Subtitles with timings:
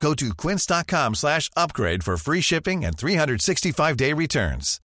[0.00, 4.80] Go to quince.com slash upgrade for free shipping and 365-day returns.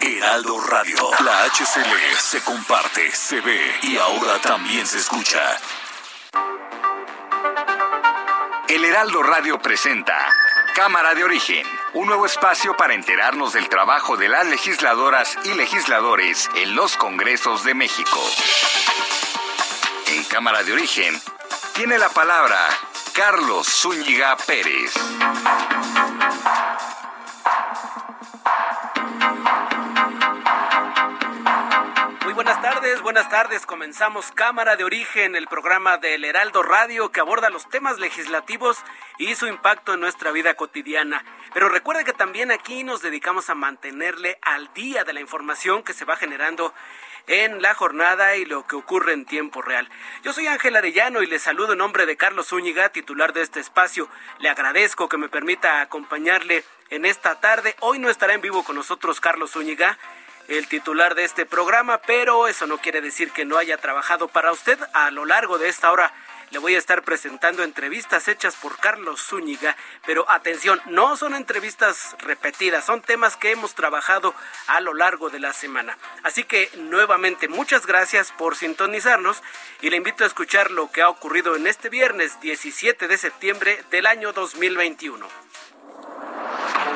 [0.00, 0.96] Heraldo Radio.
[1.24, 5.40] La HCL se comparte, se ve y ahora también se escucha.
[8.68, 10.14] El Heraldo Radio presenta
[10.74, 16.48] Cámara de Origen, un nuevo espacio para enterarnos del trabajo de las legisladoras y legisladores
[16.56, 18.20] en los Congresos de México.
[20.14, 21.20] En Cámara de Origen
[21.76, 22.56] tiene la palabra
[23.12, 24.94] Carlos Zúñiga Pérez.
[32.24, 33.66] Muy buenas tardes, buenas tardes.
[33.66, 38.78] Comenzamos Cámara de Origen, el programa del Heraldo Radio que aborda los temas legislativos
[39.18, 41.26] y su impacto en nuestra vida cotidiana.
[41.52, 45.92] Pero recuerde que también aquí nos dedicamos a mantenerle al día de la información que
[45.92, 46.72] se va generando
[47.26, 49.88] en la jornada y lo que ocurre en tiempo real.
[50.22, 53.60] Yo soy Ángel Arellano y le saludo en nombre de Carlos Zúñiga, titular de este
[53.60, 54.08] espacio.
[54.38, 57.74] Le agradezco que me permita acompañarle en esta tarde.
[57.80, 59.98] Hoy no estará en vivo con nosotros Carlos Zúñiga,
[60.48, 64.52] el titular de este programa, pero eso no quiere decir que no haya trabajado para
[64.52, 66.12] usted a lo largo de esta hora
[66.50, 69.76] le voy a estar presentando entrevistas hechas por Carlos Zúñiga,
[70.06, 74.34] pero atención, no son entrevistas repetidas, son temas que hemos trabajado
[74.66, 75.98] a lo largo de la semana.
[76.22, 79.42] Así que nuevamente muchas gracias por sintonizarnos
[79.80, 83.84] y le invito a escuchar lo que ha ocurrido en este viernes 17 de septiembre
[83.90, 85.26] del año 2021.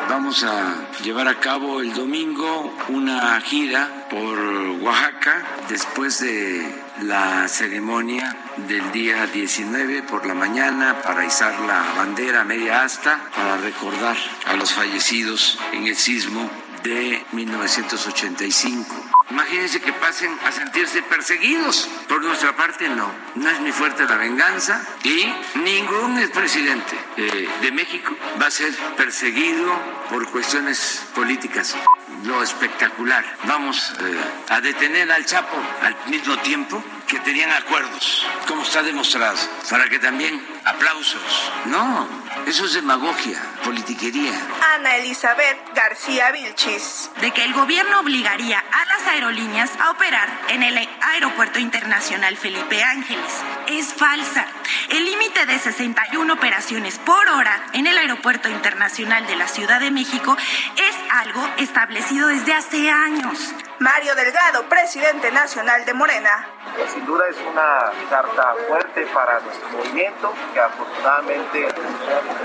[0.08, 4.36] Vamos a llevar a cabo el domingo una gira por
[4.81, 6.67] Oaxaca después de
[7.03, 8.34] la ceremonia
[8.67, 14.55] del día 19 por la mañana para izar la bandera media asta para recordar a
[14.55, 16.48] los fallecidos en el sismo
[16.83, 19.20] de 1985.
[19.30, 21.89] Imagínense que pasen a sentirse perseguidos.
[22.08, 23.11] Por nuestra parte, no.
[23.36, 28.73] No es mi fuerte la venganza y ningún expresidente eh, de México va a ser
[28.96, 29.73] perseguido
[30.08, 31.77] por cuestiones políticas.
[32.24, 33.24] Lo espectacular.
[33.45, 39.36] Vamos eh, a detener al Chapo al mismo tiempo que tenían acuerdos, como está demostrado,
[39.69, 41.51] para que también aplausos.
[41.64, 42.07] No,
[42.46, 44.33] eso es demagogia, politiquería.
[44.74, 47.11] Ana Elizabeth García Vilchis.
[47.20, 52.83] De que el gobierno obligaría a las aerolíneas a operar en el Aeropuerto Internacional Felipe
[52.83, 53.31] Ángeles.
[53.69, 54.47] Es falsa.
[54.89, 59.91] El límite de 61 operaciones por hora en el Aeropuerto Internacional de la Ciudad de
[59.91, 60.39] México
[60.75, 63.53] es algo establecido desde hace años.
[63.80, 66.46] Mario Delgado, presidente nacional de Morena.
[66.92, 71.67] Sin duda es una carta fuerte para nuestro movimiento, que afortunadamente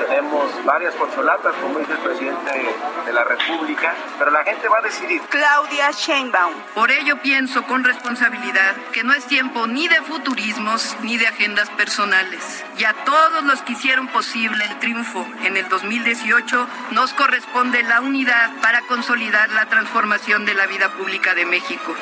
[0.07, 2.73] tenemos varias consolatas, como dice el presidente
[3.05, 5.21] de la República, pero la gente va a decidir.
[5.23, 6.53] Claudia Sheinbaum.
[6.73, 11.69] Por ello pienso con responsabilidad que no es tiempo ni de futurismos ni de agendas
[11.71, 12.63] personales.
[12.77, 17.99] Y a todos los que hicieron posible el triunfo en el 2018 nos corresponde la
[17.99, 21.95] unidad para consolidar la transformación de la vida pública de México.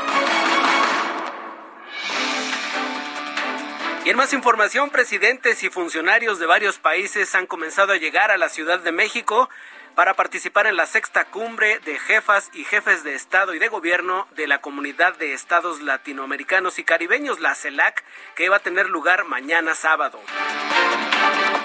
[4.06, 8.38] Y en más información, presidentes y funcionarios de varios países han comenzado a llegar a
[8.38, 9.50] la Ciudad de México
[9.96, 14.28] para participar en la sexta cumbre de jefas y jefes de Estado y de Gobierno
[14.36, 18.04] de la Comunidad de Estados Latinoamericanos y Caribeños, la CELAC,
[18.36, 20.20] que va a tener lugar mañana sábado.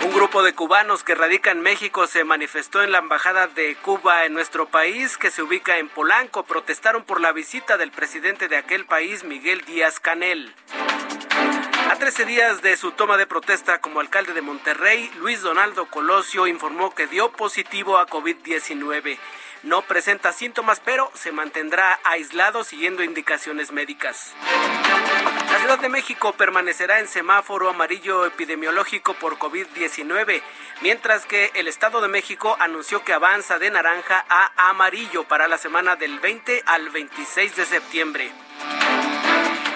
[0.04, 4.24] Un grupo de cubanos que radica en México se manifestó en la Embajada de Cuba
[4.24, 6.44] en nuestro país, que se ubica en Polanco.
[6.44, 10.54] Protestaron por la visita del presidente de aquel país, Miguel Díaz Canel.
[11.90, 16.46] A 13 días de su toma de protesta como alcalde de Monterrey, Luis Donaldo Colosio
[16.46, 19.18] informó que dio positivo a COVID-19.
[19.62, 24.34] No presenta síntomas, pero se mantendrá aislado siguiendo indicaciones médicas.
[25.50, 30.42] La Ciudad de México permanecerá en semáforo amarillo epidemiológico por COVID-19,
[30.82, 35.56] mientras que el Estado de México anunció que avanza de naranja a amarillo para la
[35.56, 38.30] semana del 20 al 26 de septiembre.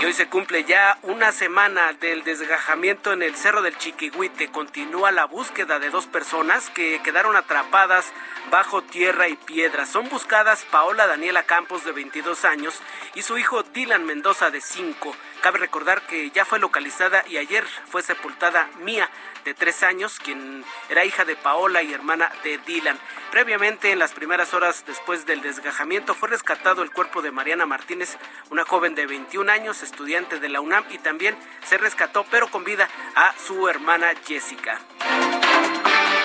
[0.02, 4.48] Y hoy se cumple ya una semana del desgajamiento en el Cerro del Chiquihuite.
[4.48, 8.12] Continúa la búsqueda de dos personas que quedaron atrapadas
[8.50, 9.86] bajo tierra y piedra.
[9.86, 12.80] Son buscadas Paola Daniela Campos de 22 años
[13.14, 15.14] y su hijo Dylan Mendoza de 5.
[15.40, 19.08] Cabe recordar que ya fue localizada y ayer fue sepultada Mía
[19.44, 22.98] de tres años, quien era hija de Paola y hermana de Dylan.
[23.30, 28.18] Previamente, en las primeras horas después del desgajamiento, fue rescatado el cuerpo de Mariana Martínez,
[28.50, 32.64] una joven de 21 años, estudiante de la UNAM, y también se rescató, pero con
[32.64, 34.80] vida, a su hermana Jessica.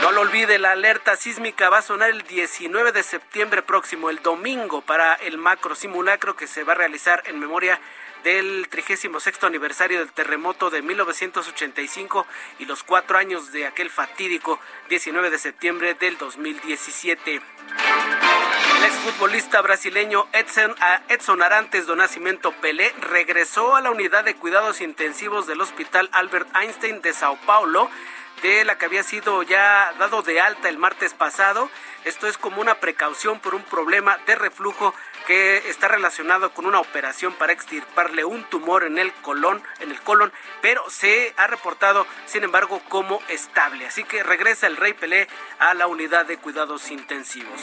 [0.01, 4.21] No lo olvide, la alerta sísmica va a sonar el 19 de septiembre próximo, el
[4.21, 7.79] domingo, para el macro simulacro que se va a realizar en memoria
[8.23, 12.25] del 36 aniversario del terremoto de 1985
[12.59, 14.59] y los cuatro años de aquel fatídico
[14.89, 17.41] 19 de septiembre del 2017.
[18.77, 20.75] El exfutbolista brasileño Edson,
[21.09, 26.47] Edson Arantes do Nascimento Pelé regresó a la unidad de cuidados intensivos del Hospital Albert
[26.55, 27.89] Einstein de Sao Paulo
[28.43, 31.71] de la que había sido ya dado de alta el martes pasado.
[32.05, 34.93] Esto es como una precaución por un problema de reflujo
[35.27, 39.99] que está relacionado con una operación para extirparle un tumor en el colon, en el
[39.99, 40.31] colon,
[40.61, 43.85] pero se ha reportado, sin embargo, como estable.
[43.85, 45.27] Así que regresa el Rey Pelé
[45.59, 47.59] a la unidad de cuidados intensivos.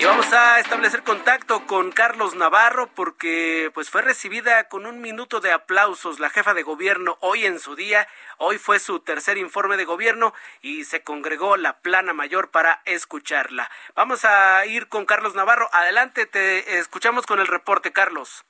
[0.00, 5.40] Y vamos a establecer contacto con Carlos Navarro porque pues fue recibida con un minuto
[5.40, 8.08] de aplausos la jefa de gobierno hoy en su día.
[8.38, 10.32] Hoy fue su tercer informe de gobierno
[10.62, 13.68] y se congregó la plana mayor para escucharla.
[13.94, 15.68] Vamos a ir con Carlos Navarro.
[15.70, 18.46] Adelante, te escuchamos con el reporte, Carlos.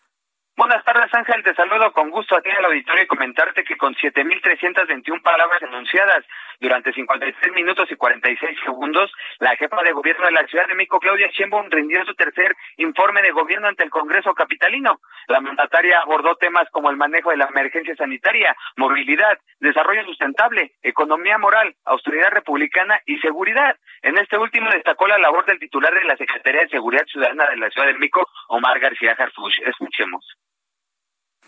[0.57, 1.43] Buenas tardes, Ángel.
[1.43, 5.63] Te saludo con gusto a ti en el auditorio y comentarte que con 7.321 palabras
[5.63, 6.25] enunciadas
[6.61, 11.01] durante 53 minutos y 46 segundos, la jefa de gobierno de la Ciudad de México,
[11.01, 15.01] Claudia Sheinbaum, rindió su tercer informe de gobierno ante el Congreso capitalino.
[15.29, 21.39] La mandataria abordó temas como el manejo de la emergencia sanitaria, movilidad, desarrollo sustentable, economía
[21.39, 23.77] moral, austeridad republicana y seguridad.
[24.03, 27.57] En este último destacó la labor del titular de la Secretaría de Seguridad Ciudadana de
[27.57, 29.61] la Ciudad de México, Omar García Harfuch.
[29.65, 30.27] Escuchemos.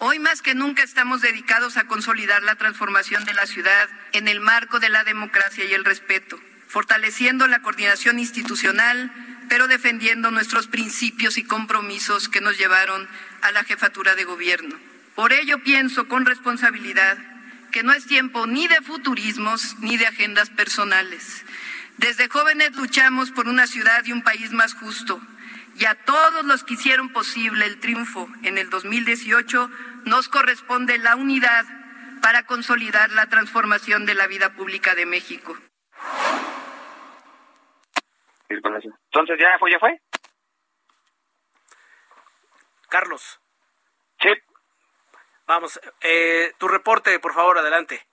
[0.04, 4.40] Hoy más que nunca estamos dedicados a consolidar la transformación de la ciudad en el
[4.40, 9.12] marco de la democracia y el respeto, fortaleciendo la coordinación institucional,
[9.48, 13.08] pero defendiendo nuestros principios y compromisos que nos llevaron
[13.42, 14.76] a la jefatura de gobierno.
[15.14, 17.16] Por ello pienso con responsabilidad
[17.70, 21.44] que no es tiempo ni de futurismos ni de agendas personales.
[21.98, 25.22] Desde jóvenes luchamos por una ciudad y un país más justo,
[25.78, 29.70] y a todos los que hicieron posible el triunfo en el 2018
[30.04, 31.64] nos corresponde la unidad
[32.22, 35.56] para consolidar la transformación de la vida pública de México.
[38.48, 39.70] Entonces, ¿ya fue?
[39.72, 40.00] ¿Ya fue?
[42.88, 43.40] Carlos.
[44.20, 44.28] Sí.
[45.46, 48.06] Vamos, eh, tu reporte, por favor, adelante.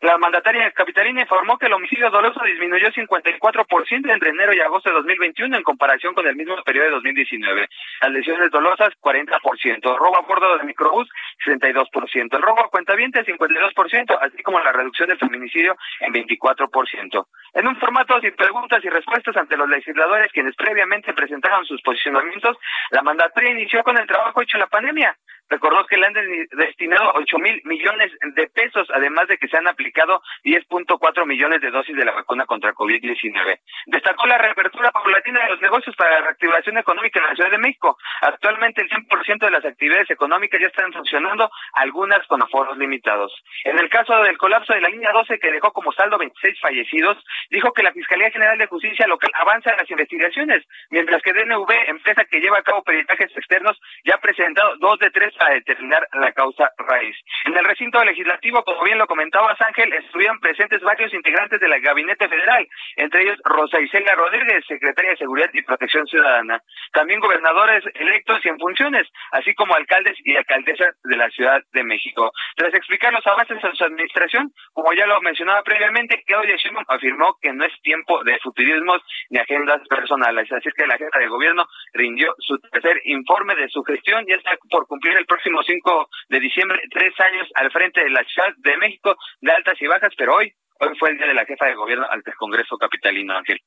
[0.00, 4.96] La mandataria capitalina informó que el homicidio doloso disminuyó 54% entre enero y agosto de
[4.96, 7.66] 2021 en comparación con el mismo periodo de 2019.
[8.02, 9.96] Las lesiones dolosas, 40%.
[9.96, 11.08] Robo a bordo de microbús,
[11.46, 12.36] 62%.
[12.36, 17.26] El robo a cuentavientes, 52%, así como la reducción del feminicidio en 24%.
[17.54, 22.58] En un formato sin preguntas y respuestas ante los legisladores quienes previamente presentaron sus posicionamientos,
[22.90, 25.16] la mandataria inició con el trabajo hecho en la pandemia.
[25.48, 26.14] Recordó que le han
[26.52, 31.70] destinado 8 mil millones de pesos, además de que se han aplicado 10.4 millones de
[31.70, 33.60] dosis de la vacuna contra COVID-19.
[33.86, 37.58] Destacó la reapertura paulatina de los negocios para la reactivación económica en la Ciudad de
[37.58, 37.96] México.
[38.22, 43.32] Actualmente el 100% de las actividades económicas ya están funcionando, algunas con aforos limitados.
[43.64, 47.22] En el caso del colapso de la línea 12 que dejó como saldo 26 fallecidos,
[47.50, 51.70] dijo que la Fiscalía General de Justicia local avanza en las investigaciones, mientras que DNV,
[51.88, 56.06] empresa que lleva a cabo peritajes externos, ya ha presentado dos de tres a determinar
[56.12, 57.16] la causa raíz.
[57.44, 62.28] En el recinto legislativo, como bien lo comentaba Ángel, estuvieron presentes varios integrantes del Gabinete
[62.28, 62.66] Federal,
[62.96, 66.60] entre ellos Rosa Isela Rodríguez, secretaria de Seguridad y Protección Ciudadana,
[66.92, 71.84] también gobernadores electos y en funciones, así como alcaldes y alcaldesas de la Ciudad de
[71.84, 72.30] México.
[72.56, 77.36] Tras explicar los avances en su administración, como ya lo mencionaba previamente, Claudia Sheinbaum afirmó
[77.40, 81.66] que no es tiempo de futurismos ni agendas personales, así que la jefa de gobierno
[81.92, 86.40] rindió su tercer informe de su gestión y está por cumplir el próximo 5 de
[86.40, 90.34] diciembre, tres años al frente de la Ciudad de México, de altas y bajas, pero
[90.34, 93.60] hoy, hoy fue el día de la jefa de gobierno ante el Congreso Capitalino, Ángel.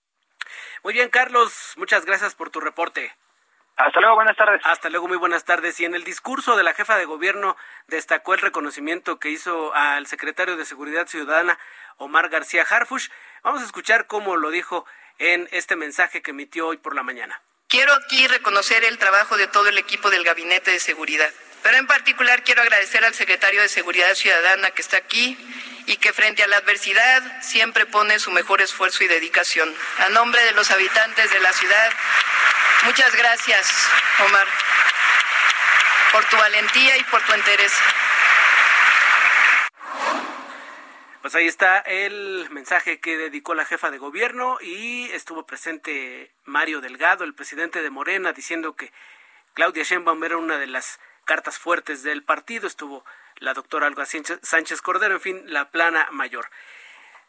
[0.84, 3.12] Muy bien, Carlos, muchas gracias por tu reporte.
[3.80, 4.62] Hasta luego, buenas tardes.
[4.66, 5.80] Hasta luego, muy buenas tardes.
[5.80, 7.56] Y en el discurso de la jefa de gobierno
[7.88, 11.58] destacó el reconocimiento que hizo al secretario de Seguridad Ciudadana,
[11.96, 13.08] Omar García Harfush.
[13.42, 14.86] Vamos a escuchar cómo lo dijo
[15.18, 17.42] en este mensaje que emitió hoy por la mañana.
[17.70, 21.30] Quiero aquí reconocer el trabajo de todo el equipo del Gabinete de Seguridad
[21.64, 25.38] pero en particular quiero agradecer al secretario de Seguridad Ciudadana que está aquí
[25.86, 29.74] y que frente a la adversidad siempre pone su mejor esfuerzo y dedicación.
[30.00, 31.92] A nombre de los habitantes de la ciudad,
[32.86, 33.90] muchas gracias,
[34.28, 34.48] Omar,
[36.12, 37.74] por tu valentía y por tu interés.
[41.22, 46.82] Pues ahí está el mensaje que dedicó la jefa de gobierno y estuvo presente Mario
[46.82, 48.94] Delgado, el presidente de Morena, diciendo que
[49.54, 51.00] Claudia Sheinbaum era una de las
[51.30, 52.66] cartas fuertes del partido.
[52.66, 53.06] Estuvo
[53.38, 56.50] la doctora Alba Sánchez Cordero, en fin, la plana mayor.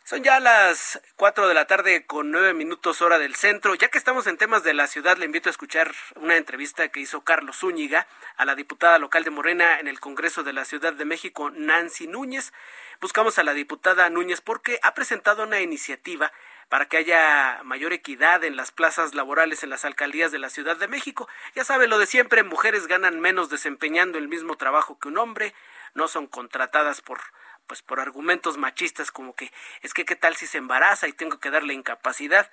[0.05, 3.75] Son ya las cuatro de la tarde con nueve minutos hora del centro.
[3.75, 7.01] Ya que estamos en temas de la ciudad, le invito a escuchar una entrevista que
[7.01, 8.07] hizo Carlos Zúñiga
[8.39, 12.07] a la diputada local de Morena en el Congreso de la Ciudad de México, Nancy
[12.07, 12.55] Núñez.
[13.03, 16.33] Buscamos a la diputada Núñez porque ha presentado una iniciativa
[16.71, 20.77] para que haya mayor equidad en las plazas laborales en las alcaldías de la Ciudad
[20.77, 21.29] de México.
[21.57, 25.53] Ya sabe lo de siempre, mujeres ganan menos desempeñando el mismo trabajo que un hombre,
[25.95, 27.21] no son contratadas por
[27.67, 31.39] pues por argumentos machistas como que es que qué tal si se embaraza y tengo
[31.39, 32.51] que darle incapacidad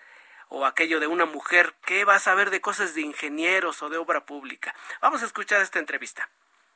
[0.50, 3.98] o aquello de una mujer que va a saber de cosas de ingenieros o de
[3.98, 4.74] obra pública.
[5.02, 6.30] Vamos a escuchar esta entrevista.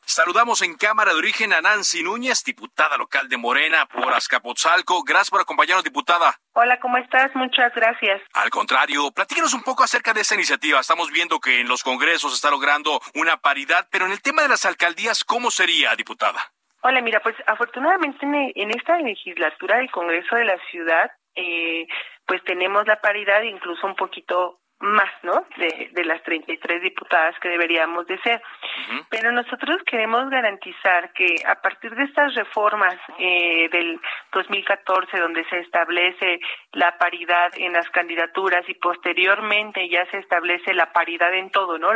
[0.05, 5.03] Saludamos en Cámara de Origen a Nancy Núñez, diputada local de Morena por Azcapotzalco.
[5.03, 6.36] Gracias por acompañarnos, diputada.
[6.53, 7.34] Hola, ¿cómo estás?
[7.36, 8.22] Muchas gracias.
[8.34, 10.79] Al contrario, platíquenos un poco acerca de esa iniciativa.
[10.79, 14.41] Estamos viendo que en los congresos se está logrando una paridad, pero en el tema
[14.41, 16.51] de las alcaldías, ¿cómo sería, diputada?
[16.84, 21.88] Hola, mira, pues afortunadamente en, esta legislatura del Congreso de la Ciudad, eh,
[22.25, 25.45] pues tenemos la paridad incluso un poquito más, ¿no?
[25.57, 28.41] De, de las 33 diputadas que deberíamos de ser.
[29.09, 34.00] Pero nosotros queremos garantizar que a partir de estas reformas eh, del
[34.33, 36.39] 2014, donde se establece
[36.73, 41.91] la paridad en las candidaturas y posteriormente ya se establece la paridad en todo, ¿no?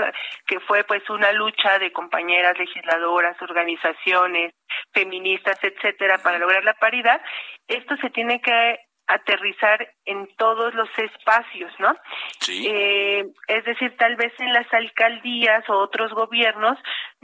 [0.45, 4.53] que fue pues una lucha de compañeras legisladoras, organizaciones,
[4.93, 7.21] feministas, etcétera, para lograr la paridad,
[7.67, 11.95] esto se tiene que aterrizar en todos los espacios, ¿no?
[12.39, 12.67] Sí.
[12.67, 16.77] Eh, es decir, tal vez en las alcaldías o otros gobiernos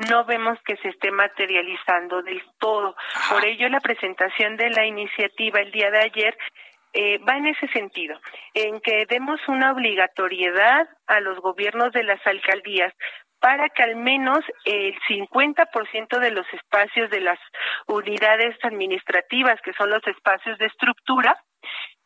[0.09, 2.95] no vemos que se esté materializando del todo.
[3.29, 6.38] Por ello, la presentación de la iniciativa el día de ayer
[6.93, 8.19] eh, va en ese sentido,
[8.53, 12.93] en que demos una obligatoriedad a los gobiernos de las alcaldías
[13.41, 17.39] para que al menos el 50% de los espacios de las
[17.88, 21.36] unidades administrativas, que son los espacios de estructura,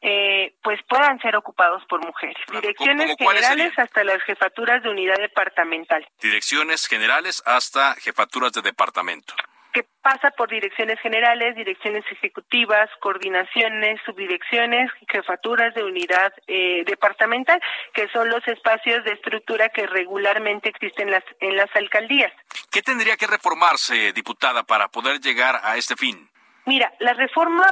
[0.01, 2.37] eh, pues puedan ser ocupados por mujeres.
[2.51, 6.07] Direcciones generales hasta las jefaturas de unidad departamental.
[6.21, 9.33] Direcciones generales hasta jefaturas de departamento
[9.75, 17.59] que pasa por direcciones generales, direcciones ejecutivas, coordinaciones, subdirecciones, jefaturas de unidad eh, departamental,
[17.93, 22.31] que son los espacios de estructura que regularmente existen las, en las alcaldías.
[22.71, 26.29] ¿Qué tendría que reformarse, diputada, para poder llegar a este fin?
[26.65, 27.65] Mira, la reforma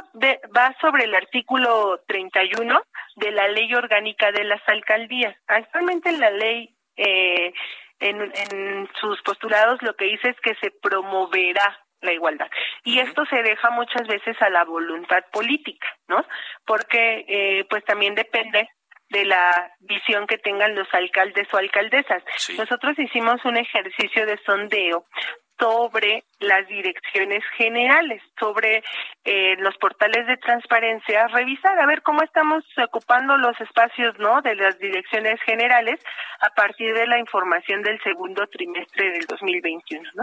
[0.54, 2.82] va sobre el artículo 31
[3.16, 5.34] de la Ley Orgánica de las Alcaldías.
[5.46, 7.54] Actualmente la ley, eh,
[7.98, 12.48] en, en sus postulados, lo que dice es que se promoverá la igualdad.
[12.84, 16.24] Y esto se deja muchas veces a la voluntad política, ¿no?
[16.66, 18.68] Porque eh, pues también depende
[19.10, 22.22] de la visión que tengan los alcaldes o alcaldesas.
[22.56, 25.06] Nosotros hicimos un ejercicio de sondeo
[25.58, 28.82] sobre las direcciones generales, sobre
[29.24, 34.54] eh, los portales de transparencia, revisar a ver cómo estamos ocupando los espacios no de
[34.56, 36.00] las direcciones generales
[36.40, 40.22] a partir de la información del segundo trimestre del 2021, ¿no?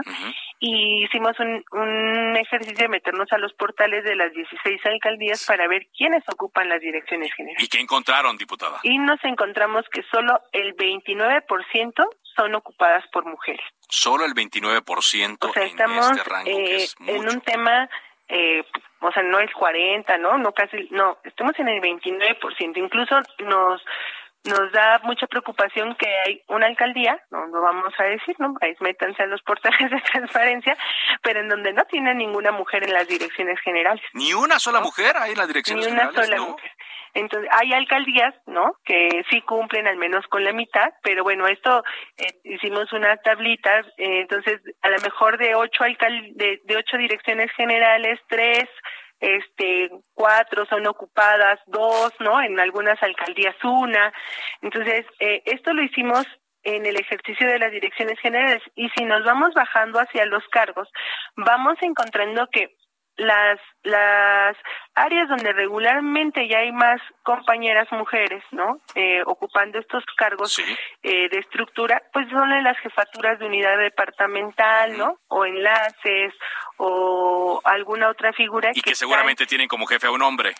[0.60, 5.66] Y hicimos un, un ejercicio de meternos a los portales de las 16 alcaldías para
[5.66, 7.64] ver quiénes ocupan las direcciones generales.
[7.64, 8.78] ¿Y qué encontraron, diputada?
[8.84, 13.64] Y nos encontramos que solo el 29% son ocupadas por mujeres.
[13.88, 17.88] Solo el 29% o sea, estamos, en este rango, eh, en un tema,
[18.28, 18.64] eh,
[19.00, 20.38] o sea, no es 40, ¿no?
[20.38, 22.76] No casi, no, estamos en el 29%.
[22.76, 23.82] Incluso nos
[24.44, 28.54] nos da mucha preocupación que hay una alcaldía, no lo vamos a decir, ¿no?
[28.60, 30.76] Ahí métanse a los portales de transparencia,
[31.22, 34.02] pero en donde no tiene ninguna mujer en las direcciones generales.
[34.14, 36.12] Ni una sola mujer ahí en las direcciones generales.
[36.14, 36.72] Ni una sola mujer.
[37.14, 38.76] Entonces, hay alcaldías, ¿no?
[38.84, 41.84] Que sí cumplen al menos con la mitad, pero bueno, esto
[42.16, 47.50] eh, hicimos una tablita, eh, entonces a lo mejor de ocho alcal de, ocho direcciones
[47.52, 48.64] generales, tres
[49.20, 52.42] este cuatro son ocupadas, dos, ¿no?
[52.42, 54.12] En algunas alcaldías una.
[54.62, 56.26] Entonces, eh, esto lo hicimos
[56.64, 60.88] en el ejercicio de las direcciones generales y si nos vamos bajando hacia los cargos,
[61.36, 62.74] vamos encontrando que
[63.16, 64.56] las las
[64.94, 68.80] áreas donde regularmente ya hay más compañeras mujeres, ¿no?
[68.94, 74.96] Eh, ocupando estos cargos eh, de estructura, pues son en las jefaturas de unidad departamental,
[74.96, 75.18] ¿no?
[75.28, 76.32] O enlaces
[76.76, 78.70] o alguna otra figura.
[78.74, 80.54] Y que, seguramente tienen como jefe a un hombre.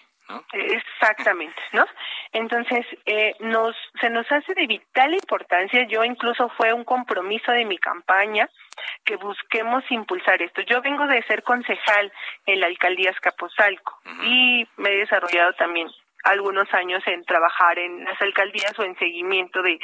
[0.52, 1.84] Exactamente, ¿no?
[2.32, 7.64] Entonces, eh, nos, se nos hace de vital importancia, yo incluso fue un compromiso de
[7.64, 8.48] mi campaña
[9.04, 10.62] que busquemos impulsar esto.
[10.62, 12.12] Yo vengo de ser concejal
[12.46, 15.88] en la alcaldía Escaposalco y me he desarrollado también
[16.24, 19.78] algunos años en trabajar en las alcaldías o en seguimiento de,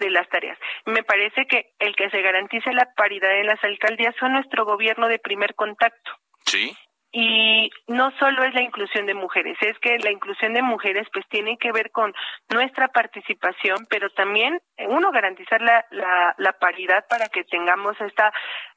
[0.00, 0.58] de las tareas.
[0.86, 5.08] Me parece que el que se garantice la paridad en las alcaldías son nuestro gobierno
[5.08, 6.10] de primer contacto.
[6.44, 6.76] Sí
[7.16, 11.24] y no solo es la inclusión de mujeres, es que la inclusión de mujeres pues
[11.28, 12.12] tiene que ver con
[12.52, 18.32] nuestra participación, pero también eh, uno garantizar la, la, la paridad para que tengamos esta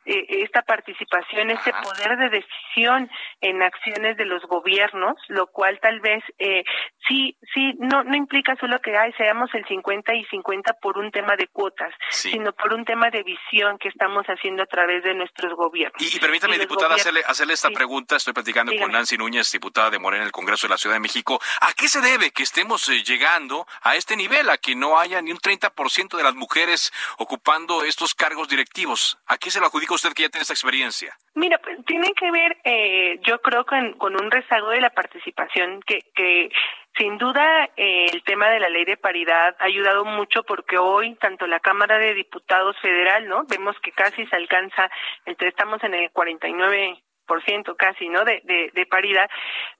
[0.07, 3.09] eh, esta participación, este poder de decisión
[3.41, 6.63] en acciones de los gobiernos, lo cual tal vez eh,
[7.07, 11.11] sí, sí, no, no implica solo que ay, seamos el 50 y 50 por un
[11.11, 15.13] tema de cuotas, sino por un tema de visión que estamos haciendo a través de
[15.13, 16.01] nuestros gobiernos.
[16.01, 18.15] Y, permítame, diputada, hacerle, hacerle esta pregunta.
[18.15, 21.01] Estoy platicando con Nancy Núñez, diputada de Morena en el Congreso de la Ciudad de
[21.01, 21.41] México.
[21.59, 25.21] ¿A qué se debe que estemos eh, llegando a este nivel, a que no haya
[25.21, 29.17] ni un 30% de las mujeres ocupando estos cargos directivos?
[29.27, 31.13] ¿A qué se lo adjudica usted que ya tiene esta experiencia?
[31.35, 35.99] Mira, pues, tiene que ver, eh, yo creo, con, un rezago de la participación que,
[36.15, 36.49] que
[36.97, 41.15] sin duda, eh, el tema de la ley de paridad ha ayudado mucho porque hoy
[41.15, 43.43] tanto la Cámara de Diputados Federal, ¿no?
[43.47, 44.89] Vemos que casi se alcanza,
[45.25, 48.23] entre estamos en el 49 por ciento casi, ¿no?
[48.23, 48.41] De,
[48.73, 49.29] de, paridad,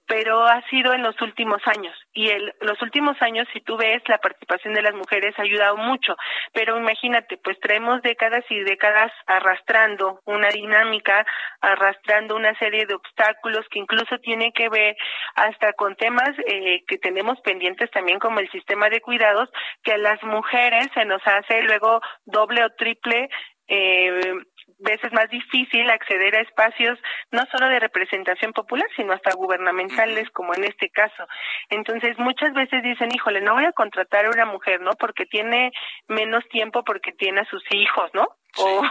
[0.05, 1.95] pero ha sido en los últimos años.
[2.13, 5.77] Y en los últimos años, si tú ves, la participación de las mujeres ha ayudado
[5.77, 6.15] mucho.
[6.53, 11.25] Pero imagínate, pues traemos décadas y décadas arrastrando una dinámica,
[11.61, 14.95] arrastrando una serie de obstáculos que incluso tiene que ver
[15.35, 19.49] hasta con temas eh, que tenemos pendientes también como el sistema de cuidados,
[19.83, 23.29] que a las mujeres se nos hace luego doble o triple
[23.67, 24.33] eh,
[24.79, 26.99] veces más difícil acceder a espacios
[27.31, 31.27] no solo de representación popular, sino hasta gubernamentales, como en este caso.
[31.69, 34.91] Entonces, muchas veces dicen, híjole, no voy a contratar a una mujer, ¿no?
[34.91, 35.71] Porque tiene
[36.07, 38.27] menos tiempo, porque tiene a sus hijos, ¿no?
[38.57, 38.81] O,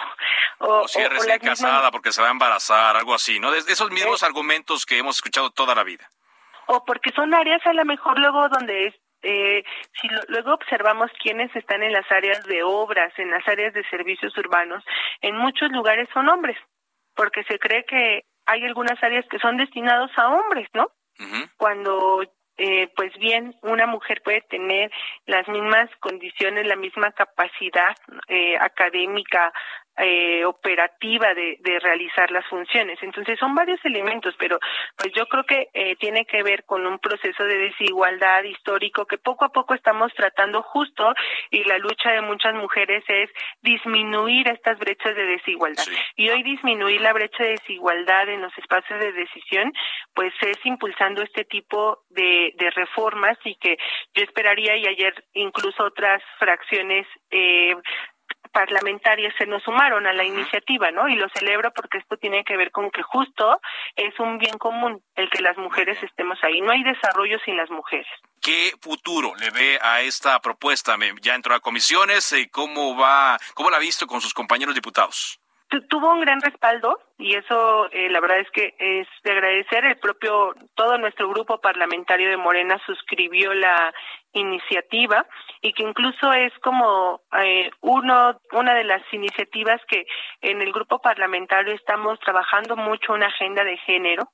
[0.59, 3.51] o, si es recién casada porque se va a embarazar, algo así, ¿no?
[3.51, 4.27] De esos mismos eh.
[4.27, 6.09] argumentos que hemos escuchado toda la vida.
[6.67, 8.95] O porque son áreas a lo mejor luego donde
[9.29, 9.65] eh,
[10.01, 14.37] si luego observamos quiénes están en las áreas de obras, en las áreas de servicios
[14.39, 14.85] urbanos,
[15.21, 16.57] en muchos lugares son hombres,
[17.15, 20.87] porque se cree que hay algunas áreas que son destinados a hombres, ¿no?
[21.57, 22.23] Cuando
[22.59, 24.91] eh, pues bien, una mujer puede tener
[25.27, 27.97] las mismas condiciones, la misma capacidad
[28.29, 29.53] eh, académica,
[29.99, 32.99] eh, operativa de, de, realizar las funciones.
[33.03, 34.59] Entonces son varios elementos, pero
[34.97, 39.19] pues yo creo que eh, tiene que ver con un proceso de desigualdad histórico que
[39.19, 41.15] poco a poco estamos tratando justo
[41.51, 43.31] y la lucha de muchas mujeres es
[43.63, 45.85] disminuir estas brechas de desigualdad.
[46.17, 49.73] Y hoy disminuir la brecha de desigualdad en los espacios de decisión,
[50.15, 53.77] pues es impulsando este tipo de, de reformas y que
[54.15, 57.75] yo esperaría y ayer incluso otras fracciones eh,
[58.57, 61.07] parlamentarias se nos sumaron a la iniciativa, ¿no?
[61.11, 63.61] Y lo celebro porque esto tiene que ver con que justo
[63.95, 66.63] es un bien común el que las mujeres estemos ahí.
[66.63, 68.07] No hay desarrollo sin las mujeres.
[68.41, 70.97] ¿Qué futuro le ve a esta propuesta?
[71.21, 72.33] ¿Ya entró a comisiones?
[72.33, 73.37] Eh, ¿Cómo va?
[73.53, 75.39] ¿Cómo la ha visto con sus compañeros diputados?
[75.91, 79.97] tuvo un gran respaldo y eso eh, la verdad es que es de agradecer el
[79.99, 83.93] propio todo nuestro grupo parlamentario de Morena suscribió la
[84.41, 85.27] iniciativa
[85.61, 90.07] y que incluso es como eh, uno una de las iniciativas que
[90.41, 94.31] en el grupo parlamentario estamos trabajando mucho una agenda de género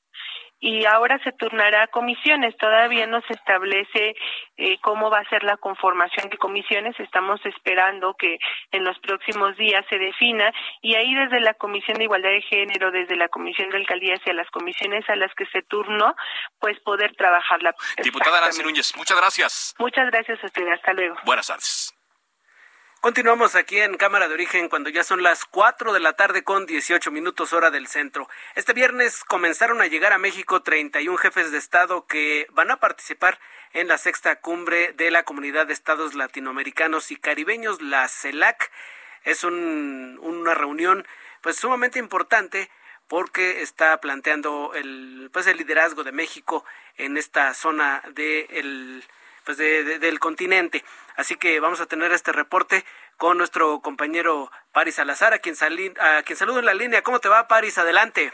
[0.63, 2.57] y ahora se turnará a comisiones.
[2.57, 4.15] Todavía no se establece
[4.57, 6.99] eh, cómo va a ser la conformación de comisiones.
[7.01, 8.39] Estamos esperando que
[8.71, 12.93] en los próximos días se defina y ahí desde la Comisión de Igualdad de Género,
[12.93, 16.15] desde la Comisión de Alcaldías y a las comisiones a las que se turnó,
[16.61, 17.75] pues poder trabajarla.
[18.01, 19.75] Diputada Nancy Núñez, muchas gracias.
[19.81, 20.69] Muchas gracias a usted.
[20.69, 21.17] Hasta luego.
[21.25, 21.93] Buenas tardes.
[23.03, 26.67] Continuamos aquí en Cámara de Origen cuando ya son las 4 de la tarde con
[26.67, 28.29] 18 minutos hora del centro.
[28.55, 33.41] Este viernes comenzaron a llegar a México 31 jefes de Estado que van a participar
[33.73, 38.71] en la sexta cumbre de la Comunidad de Estados Latinoamericanos y Caribeños, la CELAC.
[39.25, 41.05] Es un, una reunión
[41.41, 42.71] pues sumamente importante
[43.09, 46.65] porque está planteando el pues el liderazgo de México
[46.99, 49.03] en esta zona de
[49.45, 50.85] pues del continente.
[51.17, 52.85] Así que vamos a tener este reporte
[53.17, 55.55] con nuestro compañero Paris Salazar, a quien,
[56.01, 57.03] a quien saludo en la línea.
[57.03, 57.79] ¿Cómo te va, Paris?
[57.79, 58.33] Adelante.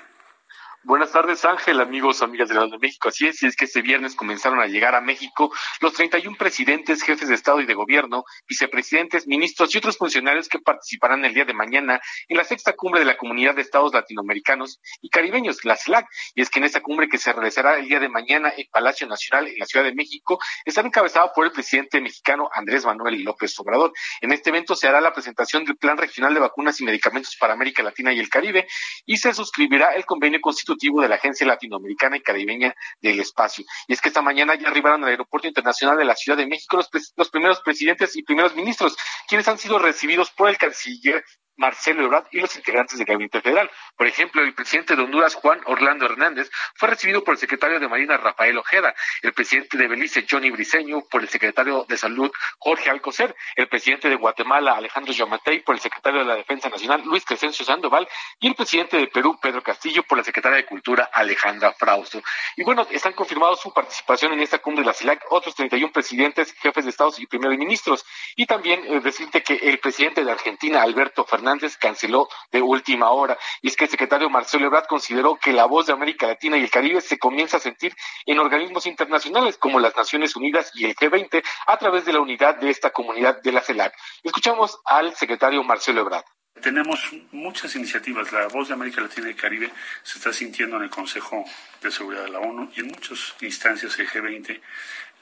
[0.85, 3.09] Buenas tardes, Ángel, amigos, amigas de la de México.
[3.09, 7.03] Así es, y es que este viernes comenzaron a llegar a México los 31 presidentes,
[7.03, 11.45] jefes de Estado y de Gobierno, vicepresidentes, ministros y otros funcionarios que participarán el día
[11.45, 15.77] de mañana en la sexta cumbre de la Comunidad de Estados Latinoamericanos y Caribeños, la
[15.77, 16.07] CELAC.
[16.37, 19.09] Y es que en esta cumbre que se realizará el día de mañana en Palacio
[19.09, 23.53] Nacional, en la Ciudad de México, estará encabezada por el presidente mexicano Andrés Manuel López
[23.59, 23.93] Obrador.
[24.21, 27.55] En este evento se hará la presentación del Plan Regional de Vacunas y Medicamentos para
[27.55, 28.69] América Latina y el Caribe
[29.05, 33.65] y se suscribirá el convenio constitucional de la Agencia Latinoamericana y Caribeña del Espacio.
[33.87, 36.77] Y es que esta mañana ya arribaron al Aeropuerto Internacional de la Ciudad de México
[36.77, 41.25] los, los primeros presidentes y primeros ministros, quienes han sido recibidos por el canciller
[41.59, 43.71] Marcelo Ebrard y los integrantes del Gabinete Federal.
[43.97, 47.88] Por ejemplo, el presidente de Honduras, Juan Orlando Hernández, fue recibido por el secretario de
[47.88, 52.90] Marina, Rafael Ojeda, el presidente de Belice, Johnny Briceño, por el secretario de Salud, Jorge
[52.90, 57.25] Alcocer, el presidente de Guatemala, Alejandro Yamatei, por el secretario de la Defensa Nacional, Luis
[57.25, 61.73] Crescencio Sandoval, y el presidente de Perú, Pedro Castillo, por la secretaria de Cultura, Alejandra
[61.73, 62.23] Frausto.
[62.57, 66.53] Y bueno, están confirmados su participación en esta cumbre de la CILAC otros 31 presidentes,
[66.55, 68.05] jefes de Estados y primeros ministros.
[68.37, 73.11] Y también eh, decirte que el presidente de Argentina, Alberto Fernández, Hernández canceló de última
[73.11, 73.39] hora.
[73.63, 76.63] Y es que el secretario Marcelo Ebrard consideró que la voz de América Latina y
[76.63, 77.95] el Caribe se comienza a sentir
[78.27, 82.57] en organismos internacionales como las Naciones Unidas y el G20 a través de la unidad
[82.57, 83.95] de esta comunidad de la CELAC.
[84.23, 86.25] Escuchamos al secretario Marcelo Ebrard.
[86.61, 88.33] Tenemos muchas iniciativas.
[88.33, 89.71] La voz de América Latina y el Caribe
[90.03, 91.45] se está sintiendo en el Consejo
[91.81, 94.61] de Seguridad de la ONU y en muchas instancias el G20,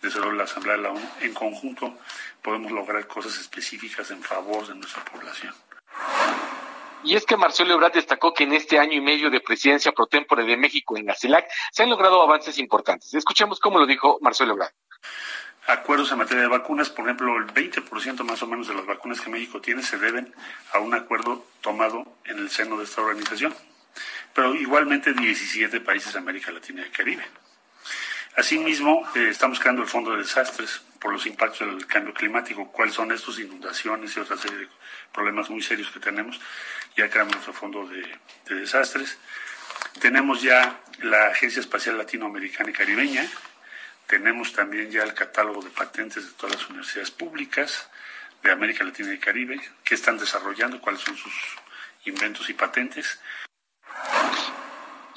[0.03, 1.11] desde la Asamblea de la ONU.
[1.21, 1.99] En conjunto
[2.43, 5.53] podemos lograr cosas específicas en favor de nuestra población.
[7.07, 10.07] Y es que Marcelo Ebrard destacó que en este año y medio de presidencia pro
[10.07, 13.15] tempore de México en la CELAC se han logrado avances importantes.
[13.15, 14.73] Escuchemos cómo lo dijo Marcelo Ebrard.
[15.69, 19.21] Acuerdos en materia de vacunas, por ejemplo, el 20% más o menos de las vacunas
[19.21, 20.35] que México tiene se deben
[20.73, 23.55] a un acuerdo tomado en el seno de esta organización.
[24.33, 27.25] Pero igualmente 17 países de América Latina y el Caribe.
[28.37, 32.97] Asimismo, eh, estamos creando el Fondo de Desastres por los impactos del cambio climático, cuáles
[32.97, 34.69] son estos inundaciones y otra serie de
[35.15, 36.41] problemas muy serios que tenemos.
[36.97, 38.03] Ya creamos nuestro Fondo de,
[38.49, 39.17] de Desastres.
[40.01, 43.25] Tenemos ya la Agencia Espacial Latinoamericana y Caribeña.
[44.09, 47.89] Tenemos también ya el catálogo de patentes de todas las universidades públicas
[48.43, 51.33] de América Latina y Caribe, que están desarrollando, cuáles son sus
[52.05, 53.21] inventos y patentes.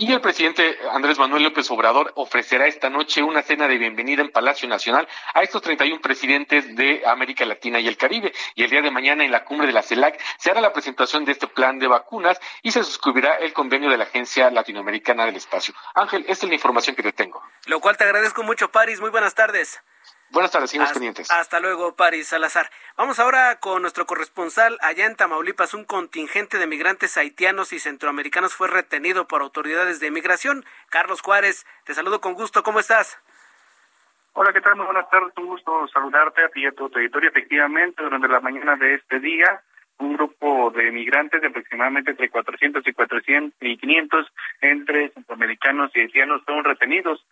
[0.01, 4.31] Y el presidente Andrés Manuel López Obrador ofrecerá esta noche una cena de bienvenida en
[4.31, 8.31] Palacio Nacional a estos 31 presidentes de América Latina y el Caribe.
[8.55, 11.25] Y el día de mañana en la cumbre de la CELAC se hará la presentación
[11.25, 15.35] de este plan de vacunas y se suscribirá el convenio de la Agencia Latinoamericana del
[15.35, 15.73] Espacio.
[15.93, 17.43] Ángel, esta es la información que te tengo.
[17.65, 19.01] Lo cual te agradezco mucho, Paris.
[19.01, 19.81] Muy buenas tardes.
[20.31, 21.31] Buenas tardes, seguimos pendientes.
[21.31, 22.69] Hasta luego, Paris Salazar.
[22.95, 25.73] Vamos ahora con nuestro corresponsal allá en Tamaulipas.
[25.73, 30.65] Un contingente de migrantes haitianos y centroamericanos fue retenido por autoridades de inmigración.
[30.89, 32.61] Carlos Juárez, te saludo con gusto.
[32.61, 33.19] ¿Cómo estás?
[34.33, 34.75] Hola, ¿qué tal?
[34.75, 35.33] Muy buenas tardes.
[35.37, 37.29] Un gusto saludarte a ti y a tu territorio.
[37.29, 39.63] Efectivamente, durante la mañana de este día,
[39.97, 44.27] un grupo de migrantes de aproximadamente entre 400 y 400 y 500
[44.61, 47.25] entre centroamericanos y haitianos fueron retenidos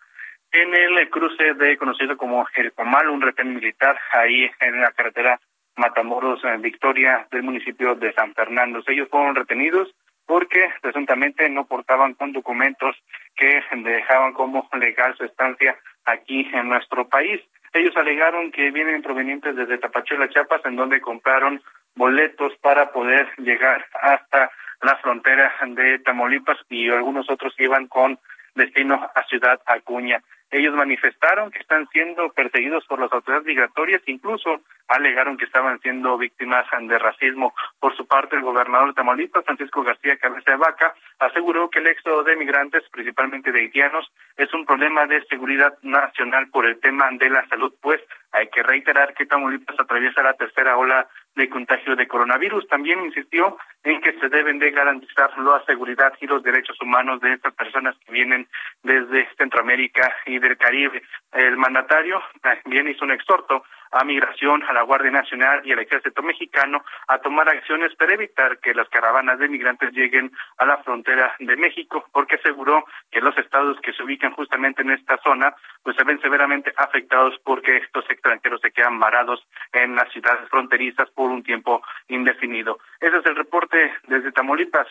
[0.51, 5.39] en el cruce de conocido como El Comal, un retén militar ahí en la carretera
[5.75, 8.81] Matamoros en Victoria del municipio de San Fernando.
[8.87, 9.93] Ellos fueron retenidos
[10.25, 12.95] porque presuntamente no portaban con documentos
[13.35, 17.41] que dejaban como legal su estancia aquí en nuestro país.
[17.73, 21.61] Ellos alegaron que vienen provenientes desde Tapachula, Chiapas, en donde compraron
[21.95, 28.19] boletos para poder llegar hasta la frontera de Tamaulipas y algunos otros iban con
[28.57, 30.21] destino a Ciudad Acuña.
[30.49, 36.17] Ellos manifestaron que están siendo perseguidos por las autoridades migratorias, incluso alegaron que estaban siendo
[36.17, 37.53] víctimas de racismo.
[37.81, 41.87] Por su parte, el gobernador de Tamaulipas, Francisco García Cabeza de Vaca, aseguró que el
[41.87, 47.09] éxodo de migrantes, principalmente de haitianos, es un problema de seguridad nacional por el tema
[47.11, 51.95] de la salud, pues hay que reiterar que Tamaulipas atraviesa la tercera ola de contagio
[51.95, 52.67] de coronavirus.
[52.67, 57.33] También insistió en que se deben de garantizar la seguridad y los derechos humanos de
[57.33, 58.47] estas personas que vienen
[58.83, 61.01] desde Centroamérica y del Caribe.
[61.31, 66.21] El mandatario también hizo un exhorto a Migración, a la Guardia Nacional y al Ejército
[66.21, 71.35] Mexicano a tomar acciones para evitar que las caravanas de migrantes lleguen a la frontera
[71.39, 75.95] de México, porque aseguró que los estados que se ubican justamente en esta zona pues
[75.95, 81.29] se ven severamente afectados porque estos extranjeros se quedan varados en las ciudades fronterizas por
[81.29, 82.79] un tiempo indefinido.
[82.99, 84.87] Ese es el reporte desde Tamaulipas.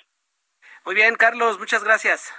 [0.85, 2.33] Muy bien, Carlos, muchas gracias.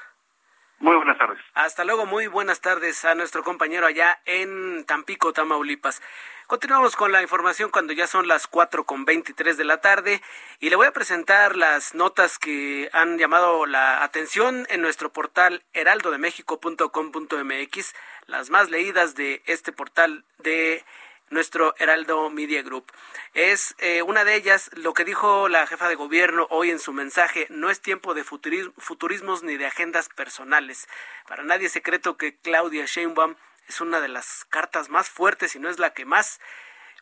[0.79, 1.39] Muy buenas tardes.
[1.55, 6.03] Hasta luego, muy buenas tardes a nuestro compañero allá en Tampico, Tamaulipas.
[6.45, 10.21] Continuamos con la información cuando ya son las cuatro con veintitrés de la tarde
[10.59, 15.63] y le voy a presentar las notas que han llamado la atención en nuestro portal
[15.73, 17.95] heraldodemexico.com.mx,
[18.27, 20.85] las más leídas de este portal de
[21.29, 22.91] nuestro Heraldo Media Group.
[23.33, 26.93] Es eh, una de ellas lo que dijo la jefa de gobierno hoy en su
[26.93, 30.87] mensaje, no es tiempo de futurismos ni de agendas personales.
[31.27, 33.35] Para nadie es secreto que Claudia Sheinbaum
[33.67, 36.39] es una de las cartas más fuertes y no es la que más